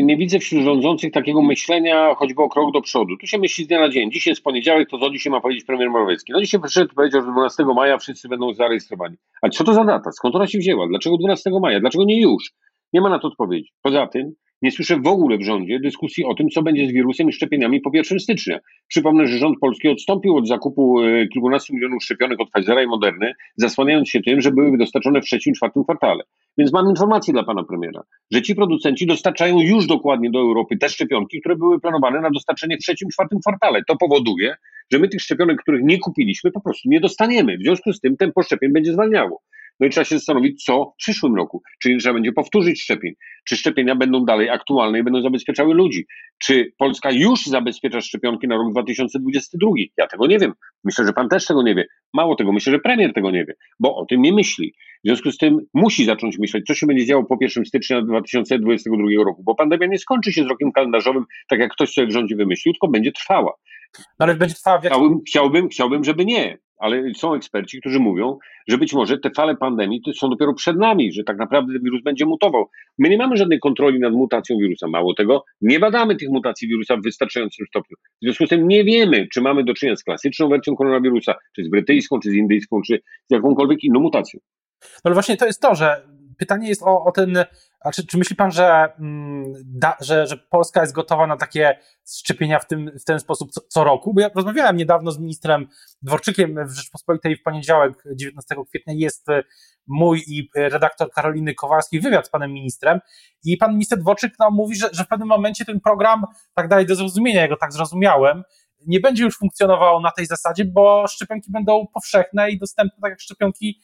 nie 0.03 0.17
widzę 0.17 0.39
wśród 0.39 0.65
rządzących 0.65 1.13
takiego 1.13 1.43
myślenia 1.43 2.15
choćby 2.15 2.43
o 2.43 2.49
krok 2.49 2.73
do 2.73 2.81
przodu. 2.81 3.17
Tu 3.17 3.27
się 3.27 3.39
myśli 3.39 3.65
z 3.65 3.69
dnia 3.69 3.81
na 3.81 3.89
dzień. 3.89 4.13
Dzisiaj 4.13 4.31
jest 4.31 4.43
poniedziałek, 4.43 4.91
to 4.91 4.99
co 4.99 5.11
dzisiaj 5.11 5.31
ma 5.31 5.41
powiedzieć 5.41 5.65
premier 5.65 5.91
Morawiecki? 5.91 6.33
No 6.33 6.41
dzisiaj 6.41 6.61
przyszedł 6.61 6.95
powiedział, 6.95 7.23
że 7.23 7.33
12 7.33 7.65
maja 7.65 7.99
wszyscy 7.99 8.29
będą 8.29 8.55
zarejestrowani. 8.55 9.17
Ale 9.43 9.51
co 9.51 9.65
to 9.65 9.75
za 9.75 9.85
data? 9.85 10.13
Skąd 10.13 10.35
ona 10.35 10.47
się 10.47 10.59
wzięła? 10.59 10.89
Dlaczego 10.89 11.17
12 11.17 11.51
maja? 11.63 11.81
Dlaczego 11.81 12.05
nie 12.05 12.21
już? 12.21 12.53
Nie 12.93 13.01
ma 13.01 13.09
na 13.09 13.19
to 13.19 13.29
odpowiedzi. 13.29 13.71
Poza 13.83 14.07
tym 14.07 14.35
nie 14.65 14.71
słyszę 14.71 14.97
w 14.97 15.07
ogóle 15.07 15.39
w 15.39 15.43
rządzie 15.43 15.81
dyskusji 15.81 16.25
o 16.25 16.35
tym, 16.35 16.49
co 16.49 16.63
będzie 16.63 16.89
z 16.89 16.93
wirusem 16.93 17.29
i 17.29 17.33
szczepieniami 17.33 17.81
po 17.81 17.91
1 17.95 18.21
stycznia. 18.21 18.59
Przypomnę, 18.89 19.27
że 19.27 19.39
rząd 19.39 19.59
polski 19.61 19.89
odstąpił 19.89 20.37
od 20.37 20.49
zakupu 20.49 21.03
e, 21.03 21.29
kilkunastu 21.29 21.75
milionów 21.75 22.03
szczepionek 22.03 22.41
od 22.41 22.51
Pfizera 22.51 22.83
i 22.83 22.87
Moderny, 22.87 23.33
zasłaniając 23.57 24.09
się 24.09 24.21
tym, 24.21 24.41
że 24.41 24.51
były 24.51 24.79
dostarczone 24.79 25.21
w 25.21 25.25
trzecim, 25.25 25.55
czwartym 25.55 25.85
kwartale. 25.85 26.25
Więc 26.59 26.73
mam 26.73 26.89
informację 26.89 27.33
dla 27.33 27.45
pana 27.45 27.65
premiera, 27.65 28.03
że 28.31 28.43
ci 28.43 28.55
producenci 28.55 29.07
dostarczają 29.07 29.61
już 29.61 29.87
dokładnie 29.87 30.31
do 30.31 30.39
Europy 30.39 30.77
te 30.77 30.89
szczepionki, 30.89 31.41
które 31.41 31.57
były 31.57 31.81
planowane 31.81 32.21
na 32.21 32.31
dostarczenie 32.31 32.77
w 32.77 32.81
trzecim, 32.81 33.09
czwartym 33.13 33.41
kwartale. 33.41 33.83
To 33.89 33.97
powoduje, 33.97 34.55
że 34.93 34.99
my 34.99 35.09
tych 35.09 35.21
szczepionek, 35.23 35.63
których 35.63 35.83
nie 35.85 35.99
kupiliśmy, 35.99 36.53
po 36.53 36.61
prostu 36.61 36.89
nie 36.89 37.01
dostaniemy. 37.01 37.59
W 37.59 37.63
związku 37.63 37.93
z 37.93 38.01
tym 38.01 38.17
tempo 38.17 38.43
szczepień 38.43 38.73
będzie 38.73 38.93
zwalniało. 38.93 39.43
No 39.81 39.87
i 39.87 39.91
trzeba 39.91 40.05
się 40.05 40.19
zastanowić, 40.19 40.65
co 40.65 40.85
w 40.85 40.97
przyszłym 40.97 41.35
roku. 41.37 41.63
Czy 41.83 41.97
trzeba 41.97 42.15
będzie 42.15 42.33
powtórzyć 42.33 42.83
szczepień? 42.83 43.13
Czy 43.49 43.57
szczepienia 43.57 43.95
będą 43.95 44.25
dalej 44.25 44.51
aktualne 44.51 44.99
i 44.99 45.03
będą 45.03 45.23
zabezpieczały 45.23 45.75
ludzi? 45.75 46.07
Czy 46.39 46.73
Polska 46.79 47.11
już 47.11 47.47
zabezpiecza 47.47 48.01
szczepionki 48.01 48.49
na 48.49 48.57
rok 48.57 48.71
2022? 48.73 49.71
Ja 49.97 50.07
tego 50.07 50.27
nie 50.27 50.39
wiem. 50.39 50.53
Myślę, 50.85 51.07
że 51.07 51.13
pan 51.13 51.29
też 51.29 51.47
tego 51.47 51.63
nie 51.63 51.75
wie. 51.75 51.87
Mało 52.13 52.37
tego, 52.37 52.53
myślę, 52.53 52.73
że 52.73 52.79
premier 52.79 53.13
tego 53.13 53.31
nie 53.31 53.45
wie, 53.45 53.55
bo 53.81 53.97
o 53.97 54.07
tym 54.07 54.23
nie 54.23 54.33
myśli. 54.33 54.75
W 55.05 55.09
związku 55.09 55.31
z 55.31 55.39
tym 55.39 55.61
musi 55.75 56.05
zacząć 56.05 56.39
myśleć, 56.39 56.65
co 56.67 56.75
się 56.75 56.87
będzie 56.87 57.07
działo 57.07 57.25
po 57.25 57.37
1 57.41 57.65
stycznia 57.65 58.03
2022 58.03 59.25
roku, 59.25 59.43
bo 59.43 59.55
pandemia 59.55 59.87
nie 59.87 59.99
skończy 59.99 60.33
się 60.33 60.45
z 60.45 60.47
rokiem 60.47 60.73
kalendarzowym, 60.73 61.25
tak 61.49 61.61
jak 61.61 61.73
ktoś 61.73 61.91
sobie 61.91 62.07
w 62.07 62.13
rządzie 62.13 62.37
wymyślił, 62.37 62.73
tylko 62.73 62.89
będzie 62.89 63.13
trwała. 63.13 63.53
No 63.99 64.27
ale 64.27 64.35
będzie 64.35 64.55
trwała 64.55 64.79
w 64.79 64.83
chciałbym, 64.87 65.21
chciałbym, 65.27 65.69
chciałbym, 65.69 66.05
żeby 66.05 66.25
nie 66.25 66.59
ale 66.79 67.15
są 67.17 67.35
eksperci, 67.35 67.81
którzy 67.81 68.01
mówią, 68.01 68.39
że 68.69 68.79
być 68.79 68.93
może 68.93 69.19
te 69.19 69.31
fale 69.31 69.57
pandemii 69.57 70.03
są 70.17 70.31
dopiero 70.31 70.55
przed 70.55 70.77
nami, 70.77 71.13
że 71.13 71.25
tak 71.25 71.39
naprawdę 71.39 71.79
wirus 71.79 72.03
będzie 72.03 72.27
mutował. 72.27 72.71
My 72.99 73.09
nie 73.09 73.19
mamy 73.19 73.37
żadnej 73.37 73.61
kontroli 73.61 74.01
nad 74.01 74.13
mutacją 74.13 74.57
wirusa. 74.59 74.89
Mało 74.89 75.15
tego, 75.15 75.45
nie 75.61 75.81
badamy 75.81 76.17
tych 76.17 76.29
mutacji 76.29 76.69
wirusa 76.69 76.97
w 76.97 77.03
wystarczającym 77.03 77.67
stopniu. 77.67 77.97
W 78.23 78.25
związku 78.25 78.47
z 78.47 78.49
tym 78.49 78.69
nie 78.69 78.85
wiemy, 78.85 79.29
czy 79.33 79.41
mamy 79.41 79.65
do 79.65 79.75
czynienia 79.75 79.97
z 79.97 80.05
klasyczną 80.05 80.49
wersją 80.49 80.77
koronawirusa, 80.77 81.35
czy 81.57 81.65
z 81.65 81.69
brytyjską, 81.69 82.21
czy 82.21 82.31
z 82.31 82.35
indyjską, 82.35 82.81
czy 82.87 83.01
z 83.31 83.31
jakąkolwiek 83.31 83.85
inną 83.85 84.01
mutacją. 84.01 84.41
No 84.83 84.89
ale 85.05 85.15
właśnie 85.15 85.37
to 85.37 85.47
jest 85.47 85.63
to, 85.63 85.75
że 85.75 86.14
pytanie 86.39 86.69
jest 86.69 86.83
o, 86.83 87.05
o 87.05 87.13
ten 87.13 87.45
a 87.85 87.91
czy, 87.91 88.07
czy 88.07 88.19
myśli 88.19 88.37
pan, 88.37 88.53
że, 88.53 88.89
mm, 88.99 89.53
da, 89.65 89.97
że, 90.01 90.27
że 90.27 90.37
Polska 90.37 90.81
jest 90.81 90.93
gotowa 90.93 91.27
na 91.27 91.37
takie 91.37 91.79
szczepienia 92.19 92.59
w, 92.59 92.67
tym, 92.67 92.91
w 93.01 93.05
ten 93.05 93.21
sposób 93.21 93.51
co, 93.53 93.61
co, 93.69 93.85
roku? 93.85 94.15
Bo 94.15 94.21
ja 94.21 94.31
rozmawiałem 94.35 94.77
niedawno 94.77 95.11
z 95.11 95.19
ministrem 95.19 95.69
Dworczykiem 96.03 96.69
w 96.69 96.71
Rzeczpospolitej 96.71 97.37
w 97.37 97.43
poniedziałek 97.43 98.05
19 98.15 98.55
kwietnia 98.69 98.95
jest 98.97 99.29
e, 99.29 99.43
mój 99.87 100.23
i 100.27 100.51
redaktor 100.57 101.11
Karoliny 101.11 101.55
Kowalskiej 101.55 102.01
wywiad 102.01 102.27
z 102.27 102.31
panem 102.31 102.53
ministrem 102.53 103.01
i 103.45 103.57
pan 103.57 103.73
minister 103.73 103.99
Dworczyk 103.99 104.33
no, 104.41 104.51
mówi, 104.51 104.77
że, 104.77 104.89
że 104.93 105.05
w 105.05 105.09
pewnym 105.09 105.29
momencie 105.29 105.65
ten 105.65 105.81
program, 105.81 106.25
tak 106.55 106.69
dalej 106.69 106.87
do 106.87 106.95
zrozumienia, 106.95 107.41
ja 107.41 107.49
go 107.49 107.57
tak 107.57 107.73
zrozumiałem, 107.73 108.43
nie 108.87 109.01
będzie 109.01 109.25
już 109.25 109.39
funkcjonował 109.39 110.01
na 110.01 110.11
tej 110.11 110.27
zasadzie, 110.27 110.65
bo 110.65 111.07
szczepionki 111.09 111.53
będą 111.53 111.87
powszechne 111.95 112.51
i 112.51 112.59
dostępne 112.59 112.99
tak 113.03 113.11
jak 113.11 113.21
szczepionki 113.21 113.81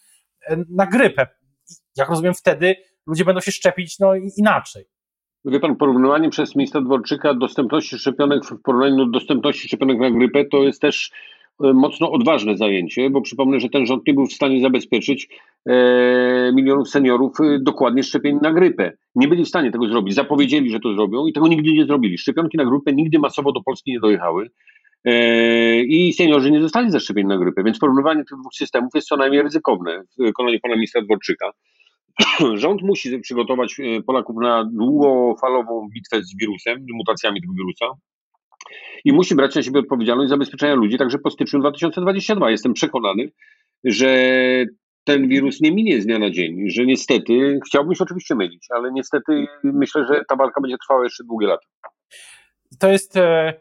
e, 0.47 0.57
na 0.69 0.87
grypę. 0.87 1.40
Jak 1.97 2.09
rozumiem, 2.09 2.35
wtedy 2.35 2.77
ludzie 3.07 3.25
będą 3.25 3.41
się 3.41 3.53
szczepić 3.53 3.99
no, 3.99 4.13
inaczej. 4.39 4.85
Wie 5.45 5.61
pan, 5.61 5.77
porównywanie 5.77 6.31
przez 6.31 6.57
ministra 6.57 6.81
Dworczyka 6.81 7.35
dostępności 7.35 7.99
szczepionek 7.99 8.45
w 8.45 8.63
porównaniu 8.63 8.97
do 8.97 9.07
dostępności 9.07 9.69
szczepionek 9.69 9.99
na 9.99 10.11
grypę 10.11 10.45
to 10.45 10.63
jest 10.63 10.81
też 10.81 11.11
e, 11.65 11.73
mocno 11.73 12.13
odważne 12.13 12.57
zajęcie, 12.57 13.11
bo 13.11 13.21
przypomnę, 13.21 13.61
że 13.61 13.69
ten 13.69 13.87
rząd 13.87 14.07
nie 14.07 14.15
był 14.15 14.27
w 14.27 14.33
stanie 14.33 14.61
zabezpieczyć 14.61 15.29
e, 15.67 16.53
milionów 16.55 16.89
seniorów 16.89 17.41
e, 17.41 17.59
dokładnie 17.59 18.03
szczepień 18.03 18.39
na 18.43 18.53
grypę. 18.53 18.93
Nie 19.15 19.29
byli 19.29 19.45
w 19.45 19.49
stanie 19.49 19.71
tego 19.71 19.87
zrobić. 19.89 20.15
Zapowiedzieli, 20.15 20.71
że 20.71 20.81
to 20.81 20.95
zrobią 20.95 21.27
i 21.27 21.33
tego 21.33 21.49
nigdy 21.49 21.73
nie 21.73 21.85
zrobili. 21.85 22.19
Szczepionki 22.19 22.57
na 22.57 22.65
grypę 22.65 22.93
nigdy 22.93 23.19
masowo 23.19 23.53
do 23.53 23.63
Polski 23.63 23.93
nie 23.93 24.01
dojechały. 24.01 24.51
E, 25.05 25.83
I 25.83 26.13
seniorzy 26.13 26.51
nie 26.51 26.63
zostali 26.63 26.91
zaszczepieni 26.91 27.29
na 27.29 27.39
grypę, 27.39 27.63
więc 27.65 27.79
porównywanie 27.79 28.25
tych 28.25 28.39
dwóch 28.39 28.55
systemów 28.55 28.91
jest 28.95 29.09
co 29.09 29.17
najmniej 29.17 29.43
ryzykowne 29.43 30.03
w 30.03 30.23
wykonaniu 30.23 30.59
pana 30.63 30.75
ministra 30.75 31.03
Dworczyka. 31.03 31.51
Rząd 32.55 32.83
musi 32.83 33.19
przygotować 33.19 33.81
e, 33.81 34.03
Polaków 34.03 34.37
na 34.43 34.65
długofalową 34.73 35.89
bitwę 35.95 36.23
z 36.23 36.37
wirusem, 36.37 36.87
mutacjami 36.93 37.41
tego 37.41 37.55
wirusa 37.55 37.87
i 39.05 39.13
musi 39.13 39.35
brać 39.35 39.55
na 39.55 39.63
siebie 39.63 39.81
odpowiedzialność 39.81 40.31
zabezpieczenia 40.31 40.75
ludzi 40.75 40.99
także 40.99 41.19
po 41.19 41.31
styczniu 41.31 41.61
2022. 41.61 42.51
Jestem 42.51 42.73
przekonany, 42.73 43.31
że 43.85 44.17
ten 45.05 45.29
wirus 45.29 45.61
nie 45.61 45.73
minie 45.73 46.03
z 46.03 46.07
dnia 46.07 46.19
na 46.19 46.31
dzień, 46.31 46.71
że 46.71 46.87
niestety, 46.87 47.61
chciałbym 47.67 47.95
się 47.95 48.05
oczywiście 48.05 48.35
mylić, 48.35 48.67
ale 48.71 48.93
niestety 48.93 49.47
myślę, 49.65 50.07
że 50.07 50.23
ta 50.29 50.37
walka 50.37 50.61
będzie 50.61 50.77
trwała 50.79 51.05
jeszcze 51.05 51.25
długie 51.25 51.47
lata. 51.47 51.67
To 52.79 52.89
jest, 52.89 53.17
e, 53.17 53.53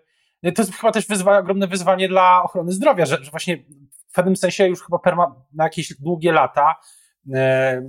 to 0.56 0.62
jest 0.62 0.76
chyba 0.76 0.92
też 0.92 1.08
wyzwanie, 1.08 1.40
ogromne 1.40 1.68
wyzwanie 1.68 2.08
dla 2.08 2.44
ochrony 2.44 2.72
zdrowia, 2.72 3.06
że, 3.06 3.18
że 3.22 3.32
właśnie 3.32 3.58
w 4.10 4.14
pewnym 4.14 4.36
sensie 4.36 4.68
już 4.68 4.82
chyba 4.82 5.00
perma, 5.00 5.36
na 5.54 5.64
jakieś 5.64 5.94
długie 6.00 6.32
lata 6.32 6.76
e, 7.34 7.82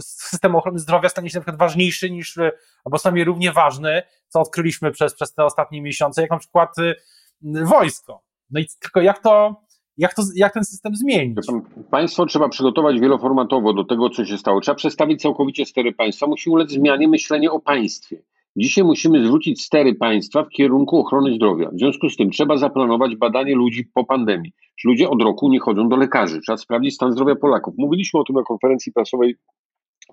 system 0.00 0.56
ochrony 0.56 0.78
zdrowia 0.78 1.08
stanie 1.08 1.30
się 1.30 1.38
na 1.38 1.40
przykład 1.40 1.58
ważniejszy 1.58 2.10
niż, 2.10 2.38
albo 2.84 2.98
przynajmniej 2.98 3.24
równie 3.24 3.52
ważny, 3.52 4.02
co 4.28 4.40
odkryliśmy 4.40 4.90
przez, 4.90 5.14
przez 5.14 5.34
te 5.34 5.44
ostatnie 5.44 5.82
miesiące, 5.82 6.22
jak 6.22 6.30
na 6.30 6.38
przykład 6.38 6.74
wojsko. 7.42 8.22
No 8.50 8.60
i 8.60 8.66
tylko 8.80 9.00
jak 9.00 9.22
to, 9.22 9.62
jak, 9.96 10.14
to, 10.14 10.22
jak 10.34 10.54
ten 10.54 10.64
system 10.64 10.96
zmienić? 10.96 11.38
Państwo 11.90 12.26
trzeba 12.26 12.48
przygotować 12.48 13.00
wieloformatowo 13.00 13.72
do 13.72 13.84
tego, 13.84 14.10
co 14.10 14.24
się 14.24 14.38
stało. 14.38 14.60
Trzeba 14.60 14.74
przestawić 14.74 15.22
całkowicie 15.22 15.66
stery 15.66 15.92
państwa. 15.92 16.26
Musi 16.26 16.50
ulec 16.50 16.70
zmianie 16.70 17.08
myślenie 17.08 17.50
o 17.50 17.60
państwie. 17.60 18.22
Dzisiaj 18.56 18.84
musimy 18.84 19.24
zwrócić 19.24 19.62
stery 19.62 19.94
państwa 19.94 20.42
w 20.42 20.48
kierunku 20.48 20.98
ochrony 20.98 21.34
zdrowia. 21.34 21.70
W 21.70 21.78
związku 21.78 22.08
z 22.08 22.16
tym 22.16 22.30
trzeba 22.30 22.56
zaplanować 22.56 23.16
badanie 23.16 23.54
ludzi 23.54 23.84
po 23.94 24.04
pandemii. 24.04 24.52
Ludzie 24.84 25.10
od 25.10 25.22
roku 25.22 25.50
nie 25.50 25.60
chodzą 25.60 25.88
do 25.88 25.96
lekarzy. 25.96 26.40
Trzeba 26.40 26.56
sprawdzić 26.56 26.94
stan 26.94 27.12
zdrowia 27.12 27.36
Polaków. 27.36 27.74
Mówiliśmy 27.78 28.20
o 28.20 28.24
tym 28.24 28.36
na 28.36 28.42
konferencji 28.42 28.92
prasowej 28.92 29.36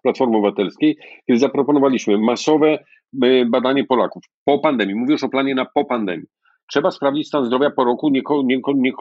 Platformy 0.02 0.38
Obywatelskiej, 0.38 0.98
kiedy 1.28 1.40
zaproponowaliśmy 1.40 2.18
masowe 2.18 2.80
e, 3.24 3.46
badanie 3.46 3.84
Polaków 3.84 4.24
po 4.46 4.60
pandemii. 4.60 4.96
Mówię 4.96 5.12
już 5.12 5.24
o 5.24 5.30
planie 5.30 5.56
na 5.56 5.66
po 5.66 5.86
pandemii. 5.86 6.28
Trzeba 6.72 6.92
sprawdzić 6.92 7.28
stan 7.28 7.46
zdrowia 7.46 7.70
po 7.70 7.84
roku 7.84 8.10
nie, 8.10 8.22
nie, 8.44 8.60
nie, 8.76 8.92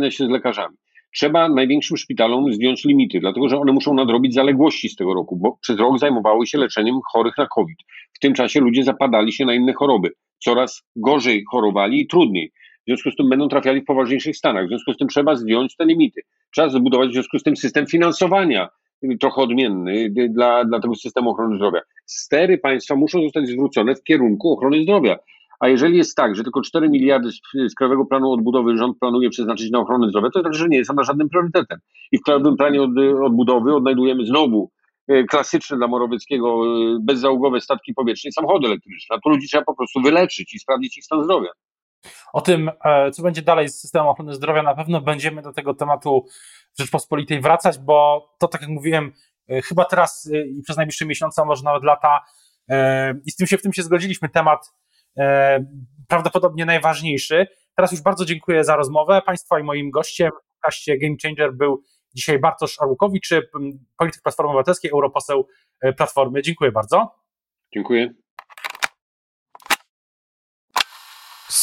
nie 0.00 0.10
się 0.10 0.26
z 0.26 0.28
lekarzami. 0.28 0.76
Trzeba 1.14 1.48
największym 1.48 1.96
szpitalom 1.96 2.52
zdjąć 2.52 2.84
limity, 2.84 3.20
dlatego 3.20 3.48
że 3.48 3.58
one 3.58 3.72
muszą 3.72 3.94
nadrobić 3.94 4.34
zaległości 4.34 4.88
z 4.88 4.96
tego 4.96 5.14
roku, 5.14 5.36
bo 5.36 5.58
przez 5.60 5.78
rok 5.78 5.98
zajmowały 5.98 6.46
się 6.46 6.58
leczeniem 6.58 7.00
chorych 7.12 7.38
na 7.38 7.46
COVID. 7.46 7.78
W 8.12 8.18
tym 8.18 8.34
czasie 8.34 8.60
ludzie 8.60 8.84
zapadali 8.84 9.32
się 9.32 9.44
na 9.44 9.54
inne 9.54 9.72
choroby. 9.72 10.10
Coraz 10.38 10.82
gorzej 10.96 11.44
chorowali 11.50 12.00
i 12.00 12.06
trudniej. 12.06 12.52
W 12.82 12.86
związku 12.86 13.10
z 13.10 13.16
tym 13.16 13.28
będą 13.28 13.48
trafiali 13.48 13.80
w 13.80 13.84
poważniejszych 13.84 14.36
stanach. 14.36 14.66
W 14.66 14.68
związku 14.68 14.92
z 14.92 14.96
tym 14.96 15.08
trzeba 15.08 15.36
zdjąć 15.36 15.76
te 15.76 15.84
limity. 15.84 16.20
Trzeba 16.54 16.68
zbudować 16.68 17.10
w 17.10 17.12
związku 17.12 17.38
z 17.38 17.42
tym 17.42 17.56
system 17.56 17.86
finansowania 17.86 18.68
trochę 19.20 19.42
odmienny 19.42 20.10
dla, 20.30 20.64
dla 20.64 20.80
tego 20.80 20.94
systemu 20.94 21.30
ochrony 21.30 21.56
zdrowia. 21.56 21.80
Stery 22.06 22.58
państwa 22.58 22.96
muszą 22.96 23.22
zostać 23.22 23.48
zwrócone 23.48 23.94
w 23.94 24.02
kierunku 24.02 24.52
ochrony 24.52 24.82
zdrowia. 24.82 25.18
A 25.60 25.68
jeżeli 25.68 25.96
jest 25.96 26.16
tak, 26.16 26.36
że 26.36 26.42
tylko 26.42 26.62
4 26.62 26.88
miliardy 26.88 27.30
z, 27.68 27.74
Krajowego 27.74 28.06
Planu 28.06 28.32
Odbudowy 28.32 28.76
rząd 28.76 28.98
planuje 28.98 29.30
przeznaczyć 29.30 29.70
na 29.70 29.78
ochronę 29.78 30.08
zdrowia, 30.08 30.30
to 30.30 30.40
znaczy, 30.40 30.58
że 30.58 30.68
nie 30.68 30.78
jest 30.78 30.90
ona 30.90 31.02
żadnym 31.02 31.28
priorytetem. 31.28 31.78
I 32.12 32.18
w 32.18 32.22
Krajowym 32.22 32.56
Planie 32.56 32.82
od, 32.82 32.90
Odbudowy 33.24 33.74
odnajdujemy 33.74 34.26
znowu 34.26 34.70
e, 35.08 35.24
klasyczne 35.24 35.76
dla 35.76 35.88
Morawieckiego 35.88 36.62
e, 36.66 36.98
bezzałogowe 37.00 37.60
statki 37.60 37.94
powietrzne 37.94 38.28
i 38.28 38.32
samochody 38.32 38.66
elektryczne. 38.66 39.16
A 39.16 39.20
tu 39.20 39.28
ludzi 39.28 39.48
trzeba 39.48 39.64
po 39.64 39.76
prostu 39.76 40.00
wyleczyć 40.00 40.54
i 40.54 40.58
sprawdzić 40.58 40.98
ich 40.98 41.04
stan 41.04 41.24
zdrowia. 41.24 41.50
O 42.32 42.40
tym, 42.40 42.70
e, 42.84 43.10
co 43.10 43.22
będzie 43.22 43.42
dalej 43.42 43.68
z 43.68 43.80
systemem 43.80 44.08
ochrony 44.08 44.34
zdrowia, 44.34 44.62
na 44.62 44.74
pewno 44.74 45.00
będziemy 45.00 45.42
do 45.42 45.52
tego 45.52 45.74
tematu 45.74 46.26
w 46.74 46.78
Rzeczpospolitej 46.80 47.40
wracać, 47.40 47.78
bo 47.78 48.28
to, 48.38 48.48
tak 48.48 48.60
jak 48.60 48.70
mówiłem, 48.70 49.12
chyba 49.48 49.84
teraz 49.84 50.30
i 50.58 50.62
przez 50.62 50.76
najbliższe 50.76 51.06
miesiące, 51.06 51.42
a 51.42 51.44
może 51.44 51.64
nawet 51.64 51.84
lata, 51.84 52.24
i 53.24 53.30
z 53.30 53.36
tym 53.36 53.46
się 53.46 53.58
w 53.58 53.62
tym 53.62 53.72
się 53.72 53.82
zgodziliśmy, 53.82 54.28
temat 54.28 54.72
E, 55.18 55.64
prawdopodobnie 56.08 56.64
najważniejszy. 56.64 57.46
Teraz 57.76 57.92
już 57.92 58.02
bardzo 58.02 58.24
dziękuję 58.24 58.64
za 58.64 58.76
rozmowę. 58.76 59.22
Państwa 59.26 59.60
i 59.60 59.62
moim 59.62 59.90
gościem 59.90 60.30
w 60.30 60.52
podcaście 60.52 60.98
Game 60.98 61.14
Changer 61.22 61.54
był 61.54 61.82
dzisiaj 62.14 62.38
Bartosz 62.38 62.80
Arłukowicz, 62.80 63.28
polityk 63.98 64.22
Platformy 64.22 64.50
Obywatelskiej, 64.50 64.90
europoseł 64.90 65.48
e, 65.80 65.92
Platformy. 65.92 66.42
Dziękuję 66.42 66.72
bardzo. 66.72 67.14
Dziękuję. 67.74 68.23